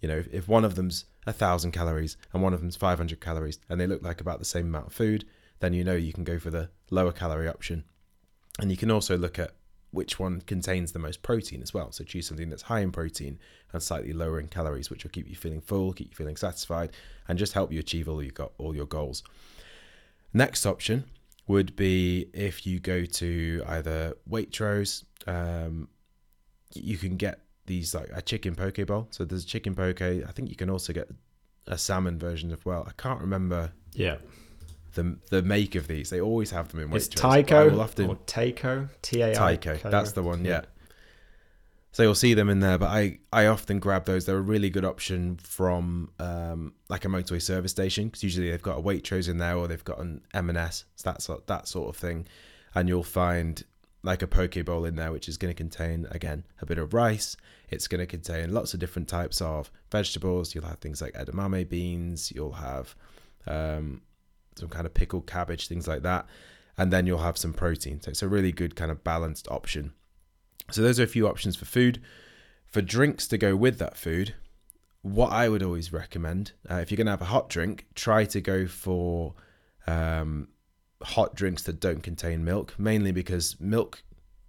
You 0.00 0.08
know, 0.08 0.24
if, 0.32 0.48
one 0.48 0.64
of 0.64 0.74
them's 0.74 1.04
a 1.24 1.32
thousand 1.32 1.70
calories 1.70 2.16
and 2.32 2.42
one 2.42 2.52
of 2.52 2.60
them's 2.60 2.74
500 2.74 3.20
calories 3.20 3.60
and 3.68 3.80
they 3.80 3.86
look 3.86 4.02
like 4.02 4.20
about 4.20 4.40
the 4.40 4.44
same 4.44 4.66
amount 4.66 4.88
of 4.88 4.92
food, 4.92 5.24
then 5.60 5.72
you 5.72 5.84
know 5.84 5.94
you 5.94 6.12
can 6.12 6.24
go 6.24 6.40
for 6.40 6.50
the 6.50 6.68
lower 6.90 7.12
calorie 7.12 7.46
option. 7.46 7.84
And 8.58 8.72
you 8.72 8.76
can 8.76 8.90
also 8.90 9.16
look 9.16 9.38
at 9.38 9.52
which 9.92 10.18
one 10.18 10.40
contains 10.40 10.92
the 10.92 10.98
most 10.98 11.22
protein 11.22 11.62
as 11.62 11.72
well. 11.72 11.92
So 11.92 12.02
choose 12.02 12.26
something 12.26 12.48
that's 12.48 12.62
high 12.62 12.80
in 12.80 12.90
protein 12.90 13.38
and 13.72 13.82
slightly 13.82 14.12
lower 14.12 14.40
in 14.40 14.48
calories, 14.48 14.90
which 14.90 15.04
will 15.04 15.10
keep 15.10 15.28
you 15.28 15.36
feeling 15.36 15.60
full, 15.60 15.92
keep 15.92 16.10
you 16.10 16.16
feeling 16.16 16.36
satisfied, 16.36 16.90
and 17.28 17.38
just 17.38 17.52
help 17.52 17.70
you 17.70 17.78
achieve 17.78 18.08
all 18.08 18.22
you 18.22 18.30
got 18.30 18.52
all 18.58 18.74
your 18.74 18.86
goals. 18.86 19.22
Next 20.32 20.64
option 20.64 21.04
would 21.46 21.76
be 21.76 22.30
if 22.32 22.66
you 22.66 22.80
go 22.80 23.04
to 23.04 23.62
either 23.66 24.14
Waitrose, 24.28 25.04
um, 25.26 25.88
you 26.74 26.96
can 26.96 27.16
get 27.16 27.40
these 27.66 27.94
like 27.94 28.10
a 28.14 28.22
chicken 28.22 28.54
poke 28.54 28.84
bowl. 28.86 29.08
So 29.10 29.24
there's 29.24 29.44
a 29.44 29.46
chicken 29.46 29.74
poke. 29.74 30.00
I 30.00 30.22
think 30.34 30.48
you 30.48 30.56
can 30.56 30.70
also 30.70 30.94
get 30.94 31.10
a 31.66 31.76
salmon 31.76 32.18
version 32.18 32.50
as 32.50 32.64
well. 32.64 32.86
I 32.88 32.92
can't 33.00 33.20
remember. 33.20 33.72
Yeah 33.92 34.16
the 34.94 35.18
the 35.30 35.42
make 35.42 35.74
of 35.74 35.86
these. 35.88 36.10
They 36.10 36.20
always 36.20 36.50
have 36.50 36.68
them 36.68 36.80
in 36.80 36.88
Waitrose. 36.88 36.96
It's 36.96 37.08
Taiko 37.08 37.80
often, 37.80 38.08
or 38.08 38.16
Taiko, 38.26 38.88
T 39.02 39.20
A 39.22 39.30
I. 39.30 39.56
Taiko, 39.56 39.90
that's 39.90 40.12
the 40.12 40.22
one. 40.22 40.44
Yeah. 40.44 40.62
So 41.92 42.02
you'll 42.02 42.14
see 42.14 42.32
them 42.32 42.48
in 42.48 42.60
there, 42.60 42.78
but 42.78 42.88
I, 42.88 43.18
I 43.30 43.46
often 43.46 43.78
grab 43.78 44.06
those. 44.06 44.24
They're 44.24 44.38
a 44.38 44.40
really 44.40 44.70
good 44.70 44.84
option 44.84 45.36
from 45.36 46.10
um, 46.18 46.72
like 46.88 47.04
a 47.04 47.08
motorway 47.08 47.42
service 47.42 47.70
station 47.70 48.06
because 48.06 48.22
usually 48.22 48.50
they've 48.50 48.62
got 48.62 48.78
a 48.78 48.80
Waitrose 48.80 49.28
in 49.28 49.36
there 49.36 49.56
or 49.56 49.68
they've 49.68 49.84
got 49.84 49.98
an 49.98 50.22
M&S, 50.32 50.86
that 51.04 51.20
sort 51.20 51.46
that 51.48 51.68
sort 51.68 51.90
of 51.90 51.96
thing, 51.96 52.26
and 52.74 52.88
you'll 52.88 53.02
find 53.02 53.62
like 54.02 54.22
a 54.22 54.26
poke 54.26 54.64
bowl 54.64 54.86
in 54.86 54.96
there, 54.96 55.12
which 55.12 55.28
is 55.28 55.36
going 55.36 55.52
to 55.52 55.56
contain 55.56 56.06
again 56.10 56.44
a 56.62 56.66
bit 56.66 56.78
of 56.78 56.94
rice. 56.94 57.36
It's 57.68 57.88
going 57.88 58.00
to 58.00 58.06
contain 58.06 58.54
lots 58.54 58.72
of 58.72 58.80
different 58.80 59.08
types 59.08 59.42
of 59.42 59.70
vegetables. 59.90 60.54
You'll 60.54 60.64
have 60.64 60.78
things 60.78 61.02
like 61.02 61.12
edamame 61.12 61.68
beans. 61.68 62.32
You'll 62.34 62.52
have 62.52 62.96
um, 63.46 64.00
some 64.56 64.68
kind 64.68 64.86
of 64.86 64.94
pickled 64.94 65.26
cabbage, 65.26 65.68
things 65.68 65.88
like 65.88 66.02
that. 66.02 66.26
And 66.76 66.92
then 66.92 67.06
you'll 67.06 67.18
have 67.18 67.36
some 67.36 67.52
protein. 67.52 68.00
So 68.00 68.10
it's 68.10 68.22
a 68.22 68.28
really 68.28 68.52
good 68.52 68.76
kind 68.76 68.90
of 68.90 69.04
balanced 69.04 69.48
option. 69.50 69.92
So 70.70 70.82
those 70.82 70.98
are 70.98 71.04
a 71.04 71.08
few 71.08 71.28
options 71.28 71.56
for 71.56 71.64
food. 71.64 72.00
For 72.66 72.80
drinks 72.80 73.28
to 73.28 73.38
go 73.38 73.54
with 73.54 73.78
that 73.78 73.96
food, 73.96 74.34
what 75.02 75.32
I 75.32 75.48
would 75.48 75.62
always 75.62 75.92
recommend, 75.92 76.52
uh, 76.70 76.76
if 76.76 76.90
you're 76.90 76.96
going 76.96 77.06
to 77.06 77.12
have 77.12 77.20
a 77.20 77.26
hot 77.26 77.48
drink, 77.48 77.86
try 77.94 78.24
to 78.24 78.40
go 78.40 78.66
for 78.66 79.34
um, 79.86 80.48
hot 81.02 81.34
drinks 81.34 81.64
that 81.64 81.80
don't 81.80 82.02
contain 82.02 82.44
milk, 82.44 82.74
mainly 82.78 83.12
because 83.12 83.56
milk, 83.60 84.02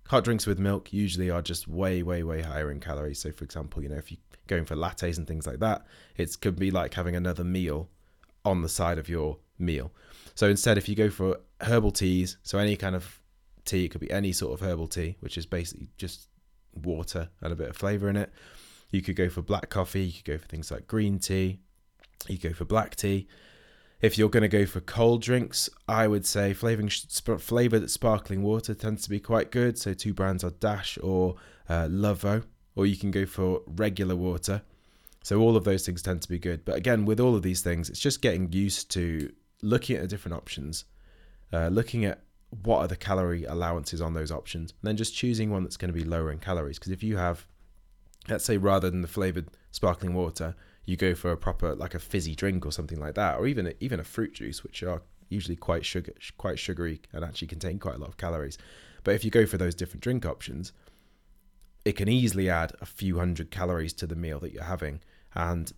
hot 0.07 0.23
drinks 0.23 0.45
with 0.45 0.59
milk 0.59 0.93
usually 0.93 1.29
are 1.29 1.41
just 1.41 1.67
way, 1.67 2.03
way, 2.03 2.23
way 2.23 2.41
higher 2.41 2.71
in 2.71 2.79
calories. 2.79 3.19
So, 3.19 3.31
for 3.31 3.43
example, 3.43 3.83
you 3.83 3.89
know, 3.89 3.97
if 3.97 4.11
you're 4.11 4.19
going 4.47 4.65
for 4.65 4.75
lattes 4.75 5.17
and 5.17 5.27
things 5.27 5.47
like 5.47 5.59
that, 5.59 5.85
it 6.15 6.39
could 6.39 6.57
be 6.57 6.71
like 6.71 6.93
having 6.93 7.15
another 7.15 7.43
meal 7.43 7.89
on 8.45 8.61
the 8.61 8.69
side 8.69 8.97
of 8.97 9.09
your 9.09 9.39
meal. 9.63 9.91
So 10.35 10.49
instead, 10.49 10.77
if 10.77 10.89
you 10.89 10.95
go 10.95 11.09
for 11.09 11.37
herbal 11.61 11.91
teas, 11.91 12.37
so 12.43 12.57
any 12.57 12.75
kind 12.75 12.95
of 12.95 13.21
tea, 13.65 13.85
it 13.85 13.89
could 13.89 14.01
be 14.01 14.11
any 14.11 14.31
sort 14.31 14.53
of 14.53 14.65
herbal 14.65 14.87
tea, 14.87 15.15
which 15.19 15.37
is 15.37 15.45
basically 15.45 15.89
just 15.97 16.27
water 16.73 17.29
and 17.41 17.53
a 17.53 17.55
bit 17.55 17.69
of 17.69 17.77
flavor 17.77 18.09
in 18.09 18.15
it. 18.15 18.31
You 18.91 19.01
could 19.01 19.15
go 19.15 19.29
for 19.29 19.41
black 19.41 19.69
coffee, 19.69 20.05
you 20.05 20.13
could 20.13 20.25
go 20.25 20.37
for 20.37 20.47
things 20.47 20.71
like 20.71 20.87
green 20.87 21.19
tea, 21.19 21.59
you 22.27 22.37
go 22.37 22.53
for 22.53 22.65
black 22.65 22.95
tea. 22.95 23.27
If 24.01 24.17
you're 24.17 24.29
going 24.29 24.41
to 24.41 24.49
go 24.49 24.65
for 24.65 24.81
cold 24.81 25.21
drinks, 25.21 25.69
I 25.87 26.07
would 26.07 26.25
say 26.25 26.53
flavoring 26.53 26.89
flavored 26.89 27.89
sparkling 27.89 28.43
water 28.43 28.73
tends 28.73 29.03
to 29.03 29.09
be 29.09 29.19
quite 29.19 29.49
good. 29.49 29.77
So 29.77 29.93
two 29.93 30.13
brands 30.13 30.43
are 30.43 30.49
Dash 30.49 30.97
or 31.01 31.35
uh, 31.69 31.87
Lovo, 31.89 32.43
or 32.75 32.85
you 32.85 32.97
can 32.97 33.11
go 33.11 33.25
for 33.25 33.61
regular 33.65 34.15
water. 34.15 34.61
So 35.23 35.39
all 35.39 35.55
of 35.55 35.63
those 35.63 35.85
things 35.85 36.01
tend 36.01 36.21
to 36.23 36.27
be 36.27 36.37
good. 36.37 36.65
But 36.65 36.75
again, 36.75 37.05
with 37.05 37.21
all 37.21 37.33
of 37.33 37.43
these 37.43 37.61
things, 37.61 37.89
it's 37.89 37.99
just 37.99 38.21
getting 38.21 38.51
used 38.51 38.91
to 38.91 39.31
looking 39.63 39.95
at 39.95 40.01
the 40.03 40.07
different 40.07 40.35
options, 40.35 40.85
uh, 41.51 41.69
looking 41.69 42.05
at 42.05 42.21
what 42.61 42.79
are 42.79 42.87
the 42.87 42.95
calorie 42.95 43.45
allowances 43.45 44.01
on 44.01 44.13
those 44.13 44.31
options, 44.31 44.71
and 44.71 44.87
then 44.87 44.97
just 44.97 45.15
choosing 45.15 45.49
one 45.49 45.63
that's 45.63 45.77
going 45.77 45.91
to 45.91 45.99
be 45.99 46.03
lower 46.03 46.31
in 46.31 46.37
calories. 46.37 46.77
Because 46.77 46.91
if 46.91 47.01
you 47.01 47.17
have, 47.17 47.47
let's 48.29 48.45
say, 48.45 48.57
rather 48.57 48.89
than 48.89 49.01
the 49.01 49.07
flavored 49.07 49.47
sparkling 49.71 50.13
water, 50.13 50.55
you 50.85 50.97
go 50.97 51.15
for 51.15 51.31
a 51.31 51.37
proper 51.37 51.73
like 51.73 51.95
a 51.95 51.99
fizzy 51.99 52.35
drink 52.35 52.65
or 52.65 52.71
something 52.71 52.99
like 52.99 53.15
that, 53.15 53.39
or 53.39 53.47
even 53.47 53.67
a, 53.67 53.73
even 53.79 53.99
a 53.99 54.03
fruit 54.03 54.33
juice, 54.33 54.63
which 54.63 54.83
are 54.83 55.01
usually 55.29 55.55
quite 55.55 55.85
sugar 55.85 56.13
quite 56.37 56.59
sugary 56.59 57.01
and 57.11 57.23
actually 57.25 57.47
contain 57.47 57.79
quite 57.79 57.95
a 57.95 57.97
lot 57.97 58.09
of 58.09 58.17
calories. 58.17 58.57
But 59.03 59.15
if 59.15 59.25
you 59.25 59.31
go 59.31 59.45
for 59.45 59.57
those 59.57 59.75
different 59.75 60.03
drink 60.03 60.25
options, 60.25 60.71
it 61.85 61.93
can 61.93 62.07
easily 62.07 62.49
add 62.49 62.73
a 62.81 62.85
few 62.85 63.17
hundred 63.17 63.51
calories 63.51 63.93
to 63.93 64.07
the 64.07 64.15
meal 64.15 64.39
that 64.39 64.53
you're 64.53 64.63
having. 64.63 65.01
And 65.33 65.73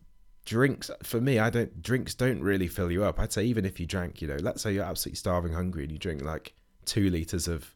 drinks 0.46 0.92
for 1.02 1.20
me 1.20 1.40
i 1.40 1.50
don't 1.50 1.82
drinks 1.82 2.14
don't 2.14 2.40
really 2.40 2.68
fill 2.68 2.92
you 2.92 3.04
up. 3.04 3.20
I'd 3.20 3.34
say 3.34 3.44
even 3.46 3.66
if 3.66 3.80
you 3.80 3.88
drank 3.88 4.22
you 4.22 4.28
know 4.28 4.38
let's 4.40 4.62
say 4.62 4.74
you're 4.74 4.84
absolutely 4.84 5.18
starving 5.18 5.54
hungry 5.54 5.84
and 5.84 5.92
you 5.92 5.98
drink 5.98 6.22
like 6.22 6.54
two 6.86 7.10
liters 7.10 7.48
of 7.48 7.74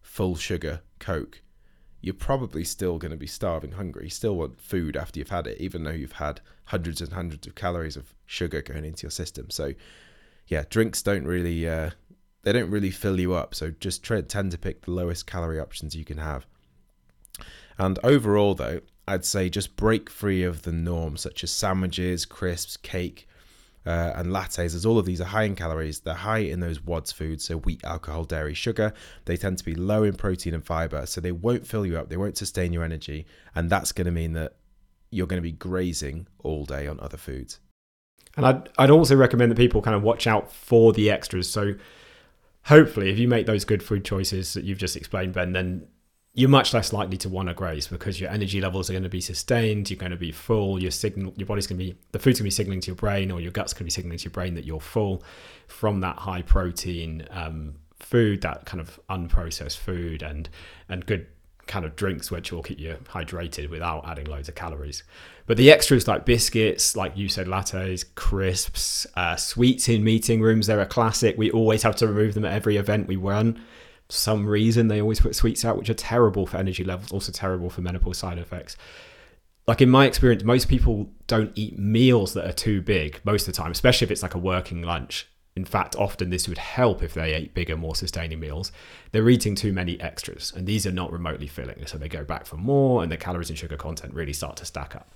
full 0.00 0.34
sugar 0.34 0.80
coke 0.98 1.42
you're 2.00 2.14
probably 2.14 2.62
still 2.62 2.98
going 2.98 3.10
to 3.10 3.16
be 3.16 3.26
starving 3.26 3.72
hungry. 3.72 4.04
You 4.04 4.10
still 4.10 4.36
want 4.36 4.60
food 4.60 4.96
after 4.96 5.18
you've 5.18 5.30
had 5.30 5.48
it 5.48 5.60
even 5.60 5.82
though 5.82 5.90
you've 5.90 6.12
had 6.12 6.40
hundreds 6.66 7.00
and 7.00 7.12
hundreds 7.12 7.48
of 7.48 7.56
calories 7.56 7.96
of 7.96 8.14
sugar 8.26 8.62
going 8.62 8.84
into 8.84 9.02
your 9.04 9.10
system. 9.10 9.50
So 9.50 9.72
yeah 10.46 10.62
drinks 10.70 11.02
don't 11.02 11.24
really 11.24 11.68
uh, 11.68 11.90
they 12.42 12.52
don't 12.52 12.70
really 12.70 12.92
fill 12.92 13.18
you 13.18 13.34
up. 13.34 13.54
So 13.54 13.72
just 13.80 14.04
try, 14.04 14.20
tend 14.20 14.52
to 14.52 14.58
pick 14.58 14.82
the 14.82 14.92
lowest 14.92 15.26
calorie 15.26 15.58
options 15.58 15.96
you 15.96 16.04
can 16.04 16.18
have. 16.18 16.46
And 17.76 17.98
overall 18.04 18.54
though 18.54 18.82
I'd 19.08 19.24
say 19.24 19.48
just 19.48 19.76
break 19.76 20.10
free 20.10 20.42
of 20.42 20.62
the 20.62 20.72
norm, 20.72 21.16
such 21.16 21.44
as 21.44 21.52
sandwiches, 21.52 22.24
crisps, 22.24 22.76
cake, 22.76 23.28
uh, 23.86 24.12
and 24.16 24.28
lattes, 24.28 24.58
as 24.58 24.84
all 24.84 24.98
of 24.98 25.06
these 25.06 25.20
are 25.20 25.26
high 25.26 25.44
in 25.44 25.54
calories. 25.54 26.00
They're 26.00 26.14
high 26.14 26.38
in 26.38 26.58
those 26.58 26.84
WADS 26.84 27.12
foods, 27.12 27.44
so 27.44 27.58
wheat, 27.58 27.84
alcohol, 27.84 28.24
dairy, 28.24 28.54
sugar. 28.54 28.92
They 29.26 29.36
tend 29.36 29.58
to 29.58 29.64
be 29.64 29.76
low 29.76 30.02
in 30.02 30.14
protein 30.14 30.54
and 30.54 30.64
fiber, 30.64 31.06
so 31.06 31.20
they 31.20 31.32
won't 31.32 31.66
fill 31.66 31.86
you 31.86 31.96
up, 31.96 32.08
they 32.08 32.16
won't 32.16 32.36
sustain 32.36 32.72
your 32.72 32.82
energy, 32.82 33.26
and 33.54 33.70
that's 33.70 33.92
going 33.92 34.06
to 34.06 34.10
mean 34.10 34.32
that 34.32 34.56
you're 35.10 35.28
going 35.28 35.38
to 35.38 35.48
be 35.48 35.52
grazing 35.52 36.26
all 36.40 36.64
day 36.64 36.88
on 36.88 36.98
other 36.98 37.16
foods. 37.16 37.60
And 38.36 38.44
I'd, 38.44 38.68
I'd 38.76 38.90
also 38.90 39.14
recommend 39.14 39.52
that 39.52 39.56
people 39.56 39.80
kind 39.82 39.96
of 39.96 40.02
watch 40.02 40.26
out 40.26 40.52
for 40.52 40.92
the 40.92 41.10
extras. 41.10 41.48
So 41.48 41.74
hopefully, 42.64 43.10
if 43.10 43.18
you 43.18 43.28
make 43.28 43.46
those 43.46 43.64
good 43.64 43.82
food 43.82 44.04
choices 44.04 44.52
that 44.54 44.64
you've 44.64 44.78
just 44.78 44.96
explained, 44.96 45.32
Ben, 45.32 45.52
then 45.52 45.86
you're 46.36 46.50
much 46.50 46.74
less 46.74 46.92
likely 46.92 47.16
to 47.16 47.30
want 47.30 47.48
to 47.48 47.54
graze 47.54 47.88
because 47.88 48.20
your 48.20 48.30
energy 48.30 48.60
levels 48.60 48.90
are 48.90 48.92
going 48.92 49.02
to 49.02 49.08
be 49.08 49.22
sustained. 49.22 49.90
You're 49.90 49.96
going 49.96 50.12
to 50.12 50.18
be 50.18 50.32
full. 50.32 50.80
Your 50.80 50.90
signal, 50.90 51.32
your 51.34 51.46
body's 51.46 51.66
going 51.66 51.78
to 51.78 51.84
be 51.86 51.96
the 52.12 52.18
food's 52.18 52.38
going 52.38 52.44
to 52.44 52.48
be 52.48 52.50
signaling 52.50 52.80
to 52.82 52.88
your 52.88 52.96
brain, 52.96 53.30
or 53.30 53.40
your 53.40 53.50
gut's 53.50 53.72
going 53.72 53.78
to 53.78 53.84
be 53.84 53.90
signaling 53.90 54.18
to 54.18 54.24
your 54.24 54.32
brain 54.32 54.54
that 54.54 54.66
you're 54.66 54.78
full 54.78 55.24
from 55.66 56.00
that 56.00 56.16
high 56.16 56.42
protein 56.42 57.26
um, 57.30 57.76
food, 57.98 58.42
that 58.42 58.66
kind 58.66 58.82
of 58.82 59.00
unprocessed 59.08 59.78
food, 59.78 60.22
and 60.22 60.50
and 60.90 61.06
good 61.06 61.26
kind 61.66 61.86
of 61.86 61.96
drinks 61.96 62.30
which 62.30 62.52
will 62.52 62.62
keep 62.62 62.78
you 62.78 62.96
hydrated 63.08 63.70
without 63.70 64.06
adding 64.06 64.26
loads 64.26 64.50
of 64.50 64.54
calories. 64.54 65.04
But 65.46 65.56
the 65.56 65.70
extras 65.72 66.06
like 66.06 66.26
biscuits, 66.26 66.96
like 66.96 67.16
you 67.16 67.30
said, 67.30 67.46
lattes, 67.46 68.04
crisps, 68.14 69.06
uh, 69.16 69.36
sweets 69.36 69.88
in 69.88 70.04
meeting 70.04 70.42
rooms, 70.42 70.66
they're 70.66 70.80
a 70.80 70.86
classic. 70.86 71.38
We 71.38 71.50
always 71.50 71.82
have 71.82 71.96
to 71.96 72.06
remove 72.06 72.34
them 72.34 72.44
at 72.44 72.52
every 72.52 72.76
event 72.76 73.08
we 73.08 73.16
run 73.16 73.58
some 74.08 74.46
reason 74.46 74.88
they 74.88 75.00
always 75.00 75.20
put 75.20 75.34
sweets 75.34 75.64
out, 75.64 75.76
which 75.76 75.90
are 75.90 75.94
terrible 75.94 76.46
for 76.46 76.58
energy 76.58 76.84
levels, 76.84 77.12
also 77.12 77.32
terrible 77.32 77.70
for 77.70 77.80
menopause 77.80 78.18
side 78.18 78.38
effects. 78.38 78.76
Like 79.66 79.80
in 79.80 79.90
my 79.90 80.06
experience, 80.06 80.44
most 80.44 80.68
people 80.68 81.10
don't 81.26 81.50
eat 81.56 81.78
meals 81.78 82.34
that 82.34 82.46
are 82.46 82.52
too 82.52 82.80
big 82.80 83.20
most 83.24 83.48
of 83.48 83.54
the 83.54 83.60
time, 83.60 83.72
especially 83.72 84.04
if 84.04 84.10
it's 84.12 84.22
like 84.22 84.34
a 84.34 84.38
working 84.38 84.82
lunch. 84.82 85.26
In 85.56 85.64
fact, 85.64 85.96
often 85.96 86.30
this 86.30 86.46
would 86.48 86.58
help 86.58 87.02
if 87.02 87.14
they 87.14 87.32
ate 87.32 87.54
bigger, 87.54 87.76
more 87.76 87.96
sustaining 87.96 88.38
meals. 88.38 88.70
They're 89.10 89.28
eating 89.28 89.54
too 89.54 89.72
many 89.72 89.98
extras, 90.00 90.52
and 90.54 90.66
these 90.66 90.86
are 90.86 90.92
not 90.92 91.10
remotely 91.10 91.46
filling. 91.46 91.86
So 91.86 91.96
they 91.96 92.08
go 92.08 92.24
back 92.24 92.46
for 92.46 92.56
more, 92.56 93.02
and 93.02 93.10
the 93.10 93.16
calories 93.16 93.48
and 93.48 93.58
sugar 93.58 93.76
content 93.76 94.12
really 94.14 94.34
start 94.34 94.56
to 94.58 94.66
stack 94.66 94.94
up. 94.94 95.10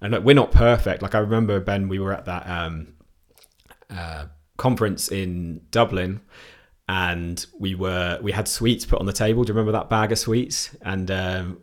And 0.00 0.12
look, 0.12 0.24
we're 0.24 0.34
not 0.34 0.52
perfect. 0.52 1.02
Like 1.02 1.14
I 1.14 1.18
remember, 1.18 1.58
Ben, 1.58 1.88
we 1.88 1.98
were 1.98 2.12
at 2.12 2.26
that 2.26 2.46
um, 2.46 2.94
uh, 3.90 4.26
conference 4.58 5.10
in 5.10 5.62
Dublin 5.70 6.20
and 6.88 7.44
we 7.58 7.74
were 7.74 8.18
we 8.22 8.32
had 8.32 8.48
sweets 8.48 8.86
put 8.86 8.98
on 8.98 9.06
the 9.06 9.12
table. 9.12 9.44
Do 9.44 9.50
you 9.50 9.54
remember 9.54 9.72
that 9.72 9.90
bag 9.90 10.10
of 10.12 10.18
sweets? 10.18 10.74
And 10.82 11.10
um, 11.10 11.60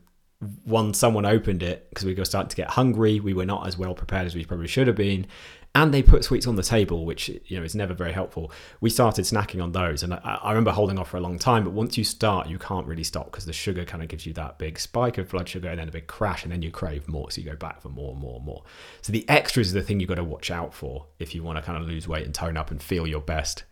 one 0.63 0.93
someone 0.93 1.25
opened 1.25 1.63
it 1.63 1.89
because 1.89 2.05
we 2.05 2.13
were 2.13 2.25
starting 2.25 2.49
to 2.49 2.55
get 2.55 2.69
hungry. 2.69 3.19
We 3.19 3.33
were 3.33 3.45
not 3.45 3.67
as 3.67 3.77
well 3.77 3.95
prepared 3.95 4.27
as 4.27 4.35
we 4.35 4.45
probably 4.45 4.67
should 4.67 4.85
have 4.85 4.95
been, 4.95 5.25
and 5.73 5.91
they 5.91 6.03
put 6.03 6.23
sweets 6.23 6.45
on 6.45 6.57
the 6.57 6.63
table, 6.63 7.05
which 7.05 7.29
you 7.29 7.57
know 7.57 7.63
is 7.63 7.73
never 7.73 7.95
very 7.95 8.11
helpful. 8.11 8.51
We 8.81 8.91
started 8.91 9.25
snacking 9.25 9.63
on 9.63 9.71
those, 9.71 10.03
and 10.03 10.13
I, 10.13 10.39
I 10.43 10.49
remember 10.51 10.71
holding 10.71 10.99
off 10.99 11.09
for 11.09 11.17
a 11.17 11.21
long 11.21 11.39
time. 11.39 11.63
But 11.63 11.73
once 11.73 11.97
you 11.97 12.03
start, 12.03 12.47
you 12.47 12.59
can't 12.59 12.85
really 12.85 13.03
stop 13.03 13.31
because 13.31 13.45
the 13.45 13.53
sugar 13.53 13.83
kind 13.83 14.03
of 14.03 14.09
gives 14.09 14.27
you 14.27 14.33
that 14.33 14.59
big 14.59 14.79
spike 14.79 15.17
of 15.17 15.29
blood 15.29 15.49
sugar, 15.49 15.69
and 15.69 15.79
then 15.79 15.87
a 15.87 15.91
big 15.91 16.05
crash, 16.05 16.43
and 16.43 16.51
then 16.51 16.61
you 16.61 16.69
crave 16.69 17.07
more. 17.07 17.31
So 17.31 17.41
you 17.41 17.49
go 17.49 17.55
back 17.55 17.81
for 17.81 17.89
more 17.89 18.11
and 18.11 18.19
more 18.19 18.35
and 18.35 18.45
more. 18.45 18.63
So 19.01 19.11
the 19.11 19.27
extras 19.27 19.71
are 19.71 19.79
the 19.79 19.81
thing 19.81 19.99
you've 19.99 20.09
got 20.09 20.15
to 20.15 20.23
watch 20.23 20.51
out 20.51 20.73
for 20.73 21.07
if 21.17 21.33
you 21.33 21.41
want 21.41 21.57
to 21.57 21.63
kind 21.63 21.81
of 21.81 21.87
lose 21.89 22.07
weight 22.07 22.25
and 22.25 22.35
tone 22.35 22.57
up 22.57 22.69
and 22.69 22.79
feel 22.81 23.07
your 23.07 23.21
best. 23.21 23.63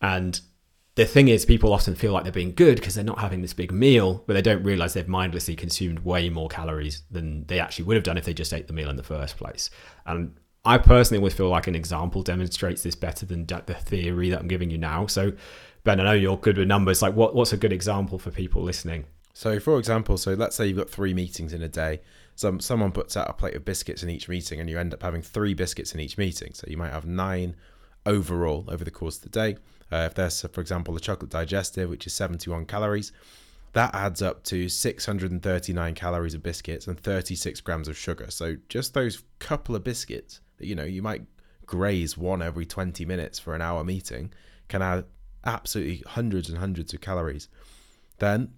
And 0.00 0.40
the 0.94 1.06
thing 1.06 1.28
is, 1.28 1.46
people 1.46 1.72
often 1.72 1.94
feel 1.94 2.12
like 2.12 2.24
they're 2.24 2.32
being 2.32 2.54
good 2.54 2.76
because 2.76 2.94
they're 2.94 3.04
not 3.04 3.18
having 3.18 3.40
this 3.40 3.54
big 3.54 3.72
meal, 3.72 4.24
but 4.26 4.34
they 4.34 4.42
don't 4.42 4.62
realize 4.62 4.92
they've 4.92 5.08
mindlessly 5.08 5.56
consumed 5.56 6.00
way 6.00 6.28
more 6.28 6.48
calories 6.48 7.02
than 7.10 7.46
they 7.46 7.58
actually 7.58 7.86
would 7.86 7.96
have 7.96 8.04
done 8.04 8.18
if 8.18 8.26
they 8.26 8.34
just 8.34 8.52
ate 8.52 8.66
the 8.66 8.74
meal 8.74 8.90
in 8.90 8.96
the 8.96 9.02
first 9.02 9.38
place. 9.38 9.70
And 10.04 10.34
I 10.64 10.76
personally 10.78 11.18
always 11.18 11.32
feel 11.32 11.48
like 11.48 11.66
an 11.66 11.74
example 11.74 12.22
demonstrates 12.22 12.82
this 12.82 12.94
better 12.94 13.24
than 13.24 13.46
the 13.46 13.74
theory 13.74 14.28
that 14.30 14.40
I'm 14.40 14.48
giving 14.48 14.70
you 14.70 14.78
now. 14.78 15.06
So, 15.06 15.32
Ben, 15.82 15.98
I 15.98 16.04
know 16.04 16.12
you're 16.12 16.36
good 16.36 16.58
with 16.58 16.68
numbers. 16.68 17.00
Like, 17.00 17.14
what, 17.14 17.34
what's 17.34 17.54
a 17.54 17.56
good 17.56 17.72
example 17.72 18.18
for 18.18 18.30
people 18.30 18.62
listening? 18.62 19.06
So, 19.32 19.58
for 19.58 19.78
example, 19.78 20.18
so 20.18 20.34
let's 20.34 20.54
say 20.56 20.66
you've 20.66 20.76
got 20.76 20.90
three 20.90 21.14
meetings 21.14 21.54
in 21.54 21.62
a 21.62 21.68
day. 21.68 22.02
Some 22.34 22.60
someone 22.60 22.92
puts 22.92 23.16
out 23.16 23.30
a 23.30 23.32
plate 23.32 23.54
of 23.54 23.64
biscuits 23.64 24.02
in 24.02 24.10
each 24.10 24.28
meeting, 24.28 24.60
and 24.60 24.68
you 24.68 24.78
end 24.78 24.92
up 24.92 25.02
having 25.02 25.22
three 25.22 25.54
biscuits 25.54 25.94
in 25.94 26.00
each 26.00 26.18
meeting. 26.18 26.52
So 26.52 26.66
you 26.68 26.76
might 26.76 26.92
have 26.92 27.06
nine 27.06 27.56
overall 28.04 28.64
over 28.68 28.84
the 28.84 28.90
course 28.90 29.16
of 29.16 29.22
the 29.22 29.28
day. 29.30 29.56
Uh, 29.92 30.06
if 30.06 30.14
there's, 30.14 30.40
for 30.40 30.60
example, 30.60 30.96
a 30.96 31.00
chocolate 31.00 31.30
digestive, 31.30 31.90
which 31.90 32.06
is 32.06 32.14
71 32.14 32.64
calories, 32.64 33.12
that 33.74 33.94
adds 33.94 34.22
up 34.22 34.42
to 34.44 34.68
639 34.68 35.94
calories 35.94 36.34
of 36.34 36.42
biscuits 36.42 36.86
and 36.86 36.98
36 36.98 37.60
grams 37.60 37.88
of 37.88 37.96
sugar. 37.96 38.30
So 38.30 38.56
just 38.68 38.94
those 38.94 39.22
couple 39.38 39.76
of 39.76 39.84
biscuits 39.84 40.40
that 40.58 40.66
you 40.66 40.74
know 40.74 40.84
you 40.84 41.02
might 41.02 41.22
graze 41.66 42.16
one 42.16 42.42
every 42.42 42.66
20 42.66 43.04
minutes 43.04 43.38
for 43.38 43.54
an 43.54 43.62
hour 43.62 43.84
meeting 43.84 44.32
can 44.68 44.82
add 44.82 45.04
absolutely 45.44 46.02
hundreds 46.06 46.48
and 46.48 46.58
hundreds 46.58 46.92
of 46.92 47.00
calories. 47.00 47.48
Then 48.18 48.52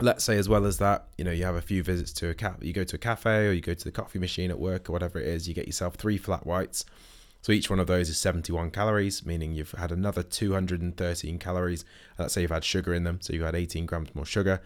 let's 0.00 0.24
say 0.24 0.36
as 0.36 0.48
well 0.48 0.66
as 0.66 0.78
that 0.78 1.06
you 1.16 1.24
know 1.24 1.30
you 1.30 1.44
have 1.44 1.54
a 1.54 1.62
few 1.62 1.82
visits 1.82 2.12
to 2.12 2.28
a 2.28 2.34
cat 2.34 2.60
you 2.60 2.72
go 2.72 2.82
to 2.82 2.96
a 2.96 2.98
cafe 2.98 3.46
or 3.46 3.52
you 3.52 3.60
go 3.60 3.74
to 3.74 3.84
the 3.84 3.92
coffee 3.92 4.18
machine 4.18 4.50
at 4.50 4.58
work 4.58 4.88
or 4.88 4.92
whatever 4.92 5.20
it 5.20 5.26
is 5.28 5.46
you 5.46 5.54
get 5.54 5.66
yourself 5.66 5.94
three 5.94 6.18
flat 6.18 6.44
whites 6.44 6.84
so 7.44 7.52
each 7.52 7.68
one 7.68 7.78
of 7.78 7.86
those 7.86 8.08
is 8.08 8.16
71 8.16 8.70
calories, 8.70 9.26
meaning 9.26 9.52
you've 9.52 9.72
had 9.72 9.92
another 9.92 10.22
213 10.22 11.38
calories. 11.38 11.84
Let's 12.18 12.32
say 12.32 12.40
you've 12.40 12.50
had 12.50 12.64
sugar 12.64 12.94
in 12.94 13.04
them, 13.04 13.18
so 13.20 13.34
you've 13.34 13.44
had 13.44 13.54
18 13.54 13.84
grams 13.84 14.14
more 14.14 14.24
sugar. 14.24 14.62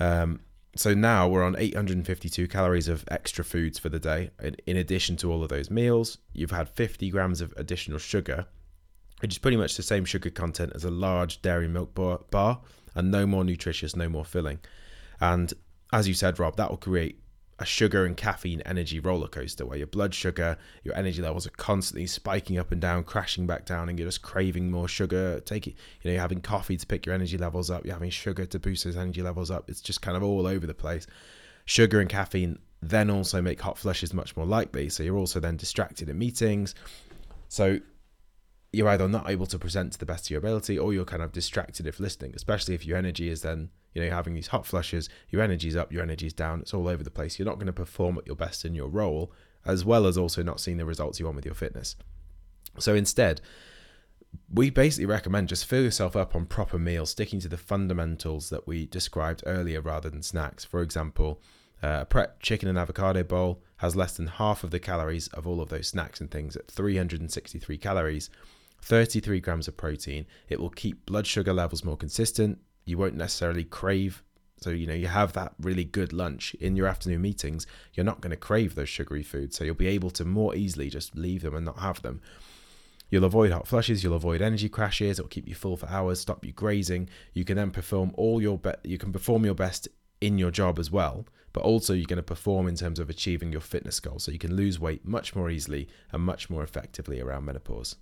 Um, 0.00 0.40
so 0.74 0.92
now 0.92 1.28
we're 1.28 1.44
on 1.44 1.54
852 1.56 2.48
calories 2.48 2.88
of 2.88 3.04
extra 3.12 3.44
foods 3.44 3.78
for 3.78 3.90
the 3.90 4.00
day. 4.00 4.30
In 4.66 4.76
addition 4.76 5.18
to 5.18 5.30
all 5.30 5.44
of 5.44 5.50
those 5.50 5.70
meals, 5.70 6.18
you've 6.32 6.50
had 6.50 6.68
50 6.70 7.08
grams 7.10 7.40
of 7.40 7.54
additional 7.56 8.00
sugar, 8.00 8.46
which 9.20 9.34
is 9.34 9.38
pretty 9.38 9.56
much 9.56 9.76
the 9.76 9.82
same 9.84 10.04
sugar 10.04 10.30
content 10.30 10.72
as 10.74 10.82
a 10.82 10.90
large 10.90 11.40
dairy 11.42 11.68
milk 11.68 11.94
bar 11.94 12.60
and 12.96 13.12
no 13.12 13.24
more 13.24 13.44
nutritious, 13.44 13.94
no 13.94 14.08
more 14.08 14.24
filling. 14.24 14.58
And 15.20 15.52
as 15.92 16.08
you 16.08 16.14
said, 16.14 16.40
Rob, 16.40 16.56
that 16.56 16.70
will 16.70 16.76
create 16.76 17.20
a 17.60 17.64
sugar 17.66 18.06
and 18.06 18.16
caffeine 18.16 18.62
energy 18.62 18.98
roller 18.98 19.28
coaster 19.28 19.66
where 19.66 19.76
your 19.76 19.86
blood 19.86 20.14
sugar, 20.14 20.56
your 20.82 20.96
energy 20.96 21.20
levels 21.20 21.46
are 21.46 21.50
constantly 21.50 22.06
spiking 22.06 22.58
up 22.58 22.72
and 22.72 22.80
down, 22.80 23.04
crashing 23.04 23.46
back 23.46 23.66
down, 23.66 23.90
and 23.90 23.98
you're 23.98 24.08
just 24.08 24.22
craving 24.22 24.70
more 24.70 24.88
sugar. 24.88 25.40
Take 25.40 25.66
it, 25.66 25.74
you 26.00 26.08
know, 26.08 26.12
you're 26.12 26.22
having 26.22 26.40
coffee 26.40 26.78
to 26.78 26.86
pick 26.86 27.04
your 27.04 27.14
energy 27.14 27.36
levels 27.36 27.70
up, 27.70 27.84
you're 27.84 27.94
having 27.94 28.10
sugar 28.10 28.46
to 28.46 28.58
boost 28.58 28.84
those 28.84 28.96
energy 28.96 29.22
levels 29.22 29.50
up. 29.50 29.68
It's 29.68 29.82
just 29.82 30.00
kind 30.00 30.16
of 30.16 30.22
all 30.22 30.46
over 30.46 30.66
the 30.66 30.74
place. 30.74 31.06
Sugar 31.66 32.00
and 32.00 32.08
caffeine 32.08 32.58
then 32.82 33.10
also 33.10 33.42
make 33.42 33.60
hot 33.60 33.76
flushes 33.76 34.14
much 34.14 34.34
more 34.36 34.46
likely. 34.46 34.88
So 34.88 35.02
you're 35.02 35.18
also 35.18 35.38
then 35.38 35.56
distracted 35.56 36.08
at 36.08 36.16
meetings. 36.16 36.74
So 37.48 37.78
you're 38.72 38.88
either 38.88 39.08
not 39.08 39.28
able 39.28 39.46
to 39.46 39.58
present 39.58 39.92
to 39.92 39.98
the 39.98 40.06
best 40.06 40.26
of 40.26 40.30
your 40.30 40.38
ability 40.38 40.78
or 40.78 40.92
you're 40.92 41.04
kind 41.04 41.22
of 41.22 41.32
distracted 41.32 41.86
if 41.86 41.98
listening, 41.98 42.32
especially 42.36 42.74
if 42.74 42.86
your 42.86 42.96
energy 42.96 43.28
is 43.28 43.42
then 43.42 43.70
you 43.92 44.00
know, 44.00 44.06
you're 44.06 44.14
having 44.14 44.34
these 44.34 44.48
hot 44.48 44.66
flushes, 44.66 45.08
your 45.30 45.42
energy's 45.42 45.76
up, 45.76 45.92
your 45.92 46.02
energy's 46.02 46.32
down, 46.32 46.60
it's 46.60 46.74
all 46.74 46.88
over 46.88 47.02
the 47.02 47.10
place. 47.10 47.38
You're 47.38 47.46
not 47.46 47.56
going 47.56 47.66
to 47.66 47.72
perform 47.72 48.18
at 48.18 48.26
your 48.26 48.36
best 48.36 48.64
in 48.64 48.74
your 48.74 48.88
role, 48.88 49.32
as 49.66 49.84
well 49.84 50.06
as 50.06 50.16
also 50.16 50.42
not 50.42 50.60
seeing 50.60 50.76
the 50.76 50.84
results 50.84 51.18
you 51.18 51.26
want 51.26 51.36
with 51.36 51.44
your 51.44 51.54
fitness. 51.54 51.96
So 52.78 52.94
instead, 52.94 53.40
we 54.52 54.70
basically 54.70 55.06
recommend 55.06 55.48
just 55.48 55.66
fill 55.66 55.82
yourself 55.82 56.14
up 56.14 56.36
on 56.36 56.46
proper 56.46 56.78
meals, 56.78 57.10
sticking 57.10 57.40
to 57.40 57.48
the 57.48 57.56
fundamentals 57.56 58.48
that 58.50 58.66
we 58.66 58.86
described 58.86 59.42
earlier 59.44 59.80
rather 59.80 60.08
than 60.08 60.22
snacks. 60.22 60.64
For 60.64 60.82
example, 60.82 61.40
uh, 61.82 62.00
a 62.02 62.04
Pret 62.04 62.38
chicken 62.40 62.68
and 62.68 62.78
avocado 62.78 63.24
bowl 63.24 63.60
has 63.78 63.96
less 63.96 64.16
than 64.16 64.28
half 64.28 64.62
of 64.62 64.70
the 64.70 64.78
calories 64.78 65.28
of 65.28 65.46
all 65.46 65.60
of 65.60 65.68
those 65.68 65.88
snacks 65.88 66.20
and 66.20 66.30
things 66.30 66.54
at 66.54 66.70
363 66.70 67.78
calories, 67.78 68.30
33 68.82 69.40
grams 69.40 69.68
of 69.68 69.76
protein. 69.76 70.26
It 70.48 70.60
will 70.60 70.70
keep 70.70 71.06
blood 71.06 71.26
sugar 71.26 71.52
levels 71.52 71.84
more 71.84 71.96
consistent, 71.96 72.58
you 72.84 72.98
won't 72.98 73.14
necessarily 73.14 73.64
crave. 73.64 74.22
So, 74.58 74.70
you 74.70 74.86
know, 74.86 74.94
you 74.94 75.06
have 75.06 75.32
that 75.32 75.54
really 75.58 75.84
good 75.84 76.12
lunch 76.12 76.54
in 76.60 76.76
your 76.76 76.86
afternoon 76.86 77.22
meetings, 77.22 77.66
you're 77.94 78.04
not 78.04 78.20
going 78.20 78.30
to 78.30 78.36
crave 78.36 78.74
those 78.74 78.90
sugary 78.90 79.22
foods. 79.22 79.56
So, 79.56 79.64
you'll 79.64 79.74
be 79.74 79.86
able 79.86 80.10
to 80.10 80.24
more 80.24 80.54
easily 80.54 80.90
just 80.90 81.16
leave 81.16 81.42
them 81.42 81.54
and 81.54 81.64
not 81.64 81.78
have 81.78 82.02
them. 82.02 82.20
You'll 83.10 83.24
avoid 83.24 83.50
hot 83.50 83.66
flushes, 83.66 84.04
you'll 84.04 84.14
avoid 84.14 84.40
energy 84.40 84.68
crashes, 84.68 85.18
it'll 85.18 85.28
keep 85.28 85.48
you 85.48 85.54
full 85.54 85.76
for 85.76 85.88
hours, 85.88 86.20
stop 86.20 86.44
you 86.44 86.52
grazing. 86.52 87.08
You 87.34 87.44
can 87.44 87.56
then 87.56 87.72
perform 87.72 88.12
all 88.14 88.40
your 88.40 88.58
be- 88.58 88.72
you 88.84 88.98
can 88.98 89.12
perform 89.12 89.44
your 89.44 89.54
best 89.54 89.88
in 90.20 90.38
your 90.38 90.52
job 90.52 90.78
as 90.78 90.90
well, 90.92 91.26
but 91.52 91.62
also 91.62 91.92
you're 91.92 92.04
going 92.04 92.18
to 92.18 92.22
perform 92.22 92.68
in 92.68 92.76
terms 92.76 93.00
of 93.00 93.10
achieving 93.10 93.50
your 93.50 93.60
fitness 93.60 93.98
goals. 93.98 94.24
So 94.24 94.30
you 94.30 94.38
can 94.38 94.54
lose 94.54 94.78
weight 94.78 95.04
much 95.04 95.34
more 95.34 95.50
easily 95.50 95.88
and 96.12 96.22
much 96.22 96.48
more 96.48 96.62
effectively 96.62 97.20
around 97.20 97.46
menopause. 97.46 97.96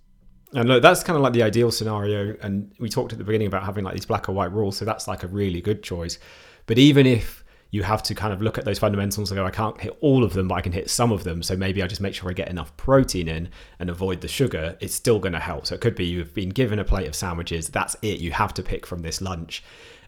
And 0.53 0.67
look, 0.67 0.81
that's 0.81 1.03
kind 1.03 1.15
of 1.15 1.21
like 1.21 1.33
the 1.33 1.43
ideal 1.43 1.71
scenario. 1.71 2.35
And 2.41 2.73
we 2.79 2.89
talked 2.89 3.11
at 3.11 3.19
the 3.19 3.23
beginning 3.23 3.47
about 3.47 3.63
having 3.63 3.83
like 3.83 3.93
these 3.93 4.05
black 4.05 4.29
or 4.29 4.31
white 4.31 4.51
rules. 4.51 4.77
So 4.77 4.85
that's 4.85 5.07
like 5.07 5.23
a 5.23 5.27
really 5.27 5.61
good 5.61 5.83
choice. 5.83 6.17
But 6.65 6.77
even 6.77 7.05
if 7.05 7.43
you 7.71 7.83
have 7.83 8.01
to 8.01 8.15
kind 8.15 8.33
of 8.33 8.41
look 8.41 8.57
at 8.57 8.65
those 8.65 8.79
fundamentals 8.79 9.29
and 9.29 9.37
go, 9.37 9.45
I 9.45 9.51
can't 9.51 9.79
hit 9.79 9.95
all 10.01 10.23
of 10.23 10.33
them, 10.33 10.47
but 10.47 10.55
I 10.55 10.61
can 10.61 10.71
hit 10.71 10.89
some 10.89 11.11
of 11.11 11.23
them. 11.23 11.43
So 11.43 11.55
maybe 11.55 11.83
I 11.83 11.87
just 11.87 12.01
make 12.01 12.15
sure 12.15 12.29
I 12.29 12.33
get 12.33 12.47
enough 12.47 12.75
protein 12.77 13.27
in 13.27 13.49
and 13.77 13.91
avoid 13.91 14.21
the 14.21 14.27
sugar. 14.27 14.75
It's 14.79 14.95
still 14.95 15.19
going 15.19 15.33
to 15.33 15.39
help. 15.39 15.67
So 15.67 15.75
it 15.75 15.81
could 15.81 15.95
be 15.95 16.05
you've 16.05 16.33
been 16.33 16.49
given 16.49 16.79
a 16.79 16.83
plate 16.83 17.07
of 17.07 17.15
sandwiches. 17.15 17.69
That's 17.69 17.95
it. 18.01 18.19
You 18.19 18.31
have 18.31 18.55
to 18.55 18.63
pick 18.63 18.87
from 18.87 19.03
this 19.03 19.21
lunch 19.21 19.63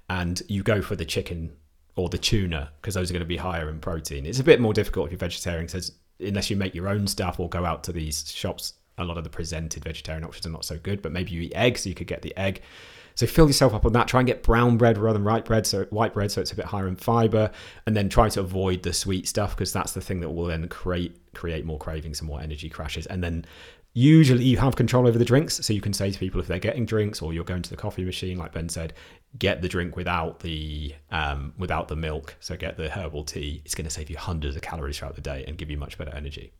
and 0.10 0.42
you 0.48 0.64
go 0.64 0.82
for 0.82 0.96
the 0.96 1.06
chicken 1.06 1.52
or 1.96 2.10
the 2.10 2.18
tuna 2.18 2.72
because 2.82 2.96
those 2.96 3.12
are 3.12 3.14
going 3.14 3.22
to 3.22 3.28
be 3.28 3.38
higher 3.38 3.70
in 3.70 3.80
protein. 3.80 4.26
It's 4.26 4.40
a 4.40 4.44
bit 4.44 4.60
more 4.60 4.74
difficult 4.74 5.08
if 5.08 5.12
you're 5.12 5.20
vegetarian 5.20 5.68
because 5.68 5.92
unless 6.20 6.50
you 6.50 6.56
make 6.56 6.74
your 6.74 6.88
own 6.88 7.06
stuff 7.06 7.40
or 7.40 7.48
go 7.48 7.64
out 7.64 7.84
to 7.84 7.92
these 7.92 8.32
shops 8.32 8.74
a 9.02 9.06
lot 9.06 9.18
of 9.18 9.24
the 9.24 9.30
presented 9.30 9.84
vegetarian 9.84 10.24
options 10.24 10.46
are 10.46 10.52
not 10.52 10.66
so 10.66 10.78
good, 10.78 11.02
but 11.02 11.12
maybe 11.12 11.32
you 11.32 11.42
eat 11.42 11.54
egg, 11.56 11.78
so 11.78 11.90
you 11.90 11.96
could 11.96 12.08
get 12.08 12.22
the 12.22 12.36
egg. 12.38 12.62
So 13.16 13.28
fill 13.28 13.48
yourself 13.48 13.74
up 13.74 13.86
on 13.86 13.94
that. 13.94 14.08
Try 14.08 14.22
and 14.22 14.28
get 14.28 14.44
brown 14.44 14.78
bread 14.78 14.98
rather 14.98 15.18
than 15.18 15.26
white 15.26 15.46
bread, 15.46 15.68
so 15.68 15.86
white 15.86 16.14
bread, 16.14 16.32
so 16.32 16.42
it's 16.42 16.52
a 16.52 16.56
bit 16.56 16.66
higher 16.66 16.88
in 16.88 16.96
fiber, 16.96 17.52
and 17.86 17.96
then 17.96 18.10
try 18.10 18.30
to 18.30 18.40
avoid 18.40 18.84
the 18.84 18.94
sweet 18.94 19.28
stuff 19.28 19.56
because 19.56 19.74
that's 19.74 19.92
the 19.94 20.02
thing 20.02 20.22
that 20.22 20.30
will 20.30 20.46
then 20.46 20.68
create 20.68 21.18
create 21.34 21.66
more 21.66 21.78
cravings 21.78 22.20
and 22.20 22.28
more 22.28 22.42
energy 22.42 22.70
crashes. 22.70 23.06
And 23.08 23.24
then 23.24 23.46
usually 23.94 24.46
you 24.46 24.58
have 24.58 24.76
control 24.76 25.08
over 25.08 25.18
the 25.18 25.26
drinks, 25.26 25.66
so 25.66 25.74
you 25.74 25.82
can 25.82 25.94
say 25.94 26.12
to 26.12 26.18
people 26.18 26.40
if 26.40 26.48
they're 26.48 26.60
getting 26.60 26.86
drinks 26.86 27.22
or 27.22 27.34
you're 27.34 27.44
going 27.44 27.62
to 27.62 27.70
the 27.70 27.78
coffee 27.78 28.06
machine, 28.06 28.38
like 28.38 28.54
Ben 28.54 28.70
said, 28.70 28.94
get 29.38 29.62
the 29.62 29.70
drink 29.70 29.96
without 29.96 30.40
the 30.40 30.96
um, 31.12 31.54
without 31.58 31.88
the 31.88 31.96
milk. 31.96 32.36
So 32.40 32.56
get 32.56 32.78
the 32.78 32.90
herbal 32.90 33.26
tea. 33.26 33.62
It's 33.66 33.76
going 33.76 33.86
to 33.86 33.92
save 33.92 34.10
you 34.10 34.18
hundreds 34.18 34.56
of 34.56 34.62
calories 34.62 34.98
throughout 34.98 35.16
the 35.16 35.22
day 35.22 35.44
and 35.48 35.58
give 35.58 35.70
you 35.70 35.78
much 35.78 35.98
better 35.98 36.16
energy. 36.16 36.54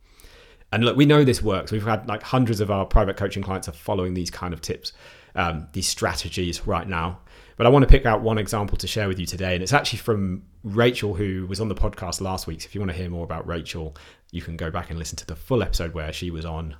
And 0.72 0.84
look, 0.84 0.96
we 0.96 1.04
know 1.04 1.22
this 1.22 1.42
works. 1.42 1.70
We've 1.70 1.84
had 1.84 2.08
like 2.08 2.22
hundreds 2.22 2.60
of 2.60 2.70
our 2.70 2.86
private 2.86 3.16
coaching 3.16 3.42
clients 3.42 3.68
are 3.68 3.72
following 3.72 4.14
these 4.14 4.30
kind 4.30 4.54
of 4.54 4.62
tips, 4.62 4.92
um, 5.34 5.68
these 5.72 5.86
strategies 5.86 6.66
right 6.66 6.88
now. 6.88 7.20
But 7.58 7.66
I 7.66 7.68
want 7.68 7.82
to 7.82 7.86
pick 7.86 8.06
out 8.06 8.22
one 8.22 8.38
example 8.38 8.78
to 8.78 8.86
share 8.86 9.06
with 9.06 9.20
you 9.20 9.26
today. 9.26 9.54
And 9.54 9.62
it's 9.62 9.74
actually 9.74 9.98
from 9.98 10.42
Rachel, 10.64 11.14
who 11.14 11.46
was 11.46 11.60
on 11.60 11.68
the 11.68 11.74
podcast 11.74 12.22
last 12.22 12.46
week. 12.46 12.62
So 12.62 12.66
if 12.66 12.74
you 12.74 12.80
want 12.80 12.90
to 12.90 12.96
hear 12.96 13.10
more 13.10 13.24
about 13.24 13.46
Rachel, 13.46 13.94
you 14.30 14.40
can 14.40 14.56
go 14.56 14.70
back 14.70 14.88
and 14.88 14.98
listen 14.98 15.16
to 15.18 15.26
the 15.26 15.36
full 15.36 15.62
episode 15.62 15.92
where 15.92 16.12
she 16.12 16.30
was 16.30 16.46
on. 16.46 16.74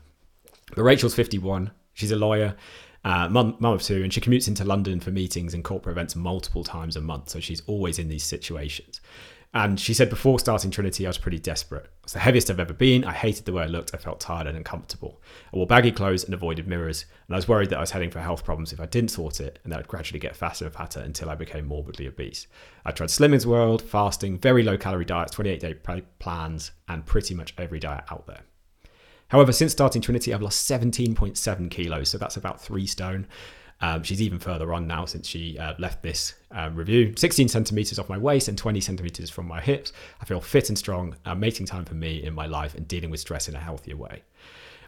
But 0.74 0.82
Rachel's 0.82 1.14
51. 1.14 1.70
She's 1.92 2.10
a 2.10 2.16
lawyer, 2.16 2.56
uh, 3.04 3.28
mum, 3.28 3.56
mum 3.60 3.74
of 3.74 3.82
two, 3.82 4.02
and 4.02 4.12
she 4.12 4.22
commutes 4.22 4.48
into 4.48 4.64
London 4.64 4.98
for 4.98 5.10
meetings 5.10 5.52
and 5.52 5.62
corporate 5.62 5.92
events 5.92 6.16
multiple 6.16 6.64
times 6.64 6.96
a 6.96 7.02
month. 7.02 7.28
So 7.28 7.38
she's 7.38 7.60
always 7.66 7.98
in 7.98 8.08
these 8.08 8.24
situations. 8.24 9.02
And 9.54 9.78
she 9.78 9.92
said, 9.92 10.08
before 10.08 10.38
starting 10.38 10.70
Trinity, 10.70 11.04
I 11.04 11.10
was 11.10 11.18
pretty 11.18 11.38
desperate. 11.38 11.84
It 11.84 12.04
was 12.04 12.12
the 12.14 12.20
heaviest 12.20 12.48
I've 12.48 12.58
ever 12.58 12.72
been. 12.72 13.04
I 13.04 13.12
hated 13.12 13.44
the 13.44 13.52
way 13.52 13.64
I 13.64 13.66
looked. 13.66 13.94
I 13.94 13.98
felt 13.98 14.18
tired 14.18 14.46
and 14.46 14.56
uncomfortable. 14.56 15.20
I 15.52 15.58
wore 15.58 15.66
baggy 15.66 15.92
clothes 15.92 16.24
and 16.24 16.32
avoided 16.32 16.66
mirrors. 16.66 17.04
And 17.26 17.34
I 17.34 17.38
was 17.38 17.48
worried 17.48 17.68
that 17.68 17.76
I 17.76 17.82
was 17.82 17.90
heading 17.90 18.10
for 18.10 18.20
health 18.20 18.44
problems 18.44 18.72
if 18.72 18.80
I 18.80 18.86
didn't 18.86 19.10
sort 19.10 19.40
it, 19.40 19.58
and 19.62 19.70
that 19.70 19.80
I'd 19.80 19.88
gradually 19.88 20.20
get 20.20 20.36
fatter 20.36 20.64
and 20.64 20.72
fatter 20.72 21.00
until 21.00 21.28
I 21.28 21.34
became 21.34 21.66
morbidly 21.66 22.06
obese. 22.06 22.46
I 22.86 22.92
tried 22.92 23.10
Slimming's 23.10 23.46
World, 23.46 23.82
fasting, 23.82 24.38
very 24.38 24.62
low 24.62 24.78
calorie 24.78 25.04
diets, 25.04 25.32
28 25.32 25.60
day 25.60 25.74
plans, 26.18 26.70
and 26.88 27.04
pretty 27.04 27.34
much 27.34 27.52
every 27.58 27.78
diet 27.78 28.04
out 28.10 28.26
there. 28.26 28.40
However, 29.28 29.52
since 29.52 29.72
starting 29.72 30.00
Trinity, 30.00 30.32
I've 30.32 30.42
lost 30.42 30.70
17.7 30.70 31.70
kilos, 31.70 32.08
so 32.08 32.16
that's 32.16 32.38
about 32.38 32.60
three 32.60 32.86
stone. 32.86 33.26
Um, 33.82 34.04
she's 34.04 34.22
even 34.22 34.38
further 34.38 34.72
on 34.72 34.86
now 34.86 35.04
since 35.04 35.26
she 35.26 35.58
uh, 35.58 35.74
left 35.78 36.02
this 36.02 36.34
um, 36.52 36.76
review. 36.76 37.14
16 37.16 37.48
centimeters 37.48 37.98
off 37.98 38.08
my 38.08 38.16
waist 38.16 38.48
and 38.48 38.56
20 38.56 38.80
centimeters 38.80 39.28
from 39.28 39.46
my 39.46 39.60
hips. 39.60 39.92
I 40.20 40.24
feel 40.24 40.40
fit 40.40 40.68
and 40.68 40.78
strong, 40.78 41.16
uh, 41.26 41.34
making 41.34 41.66
time 41.66 41.84
for 41.84 41.94
me 41.94 42.22
in 42.22 42.32
my 42.32 42.46
life 42.46 42.74
and 42.76 42.86
dealing 42.86 43.10
with 43.10 43.20
stress 43.20 43.48
in 43.48 43.56
a 43.56 43.60
healthier 43.60 43.96
way. 43.96 44.22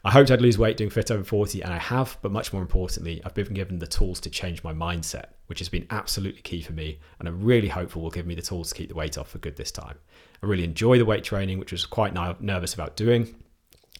I 0.07 0.11
hoped 0.11 0.31
I'd 0.31 0.43
lose 0.43 0.59
weight 0.59 0.77
doing 0.77 0.91
fit 0.91 1.11
over 1.11 1.25
40, 1.25 1.63
and 1.63 1.73
I 1.73 1.79
have, 1.79 2.19
but 2.21 2.31
much 2.31 2.53
more 2.53 2.61
importantly, 2.61 3.23
I've 3.25 3.33
been 3.33 3.55
given 3.55 3.79
the 3.79 3.87
tools 3.87 4.21
to 4.21 4.31
change 4.31 4.63
my 4.63 4.75
mindset, 4.75 5.29
which 5.47 5.61
has 5.61 5.71
been 5.71 5.87
absolutely 5.89 6.43
key 6.43 6.61
for 6.61 6.75
me, 6.75 6.99
and 7.19 7.27
I'm 7.27 7.43
really 7.43 7.69
hopeful 7.69 8.03
will 8.03 8.11
give 8.11 8.27
me 8.27 8.35
the 8.35 8.43
tools 8.43 8.69
to 8.69 8.75
keep 8.75 8.91
the 8.91 8.95
weight 8.95 9.17
off 9.17 9.31
for 9.31 9.39
good 9.39 9.57
this 9.57 9.73
time. 9.73 9.97
I 10.43 10.47
really 10.47 10.65
enjoy 10.65 10.99
the 10.99 11.07
weight 11.07 11.25
training, 11.25 11.59
which 11.59 11.73
was 11.73 11.87
quite 11.87 12.13
nervous 12.13 12.75
about 12.75 12.97
doing, 12.97 13.35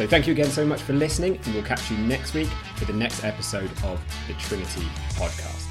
So 0.00 0.06
thank 0.06 0.26
you 0.26 0.32
again 0.32 0.48
so 0.48 0.64
much 0.64 0.80
for 0.80 0.94
listening, 0.94 1.38
and 1.44 1.52
we'll 1.52 1.62
catch 1.62 1.90
you 1.90 1.98
next 1.98 2.32
week 2.32 2.48
for 2.76 2.86
the 2.86 2.92
next 2.94 3.22
episode 3.22 3.70
of 3.84 4.00
the 4.26 4.32
Trinity 4.38 4.86
Podcast. 5.10 5.69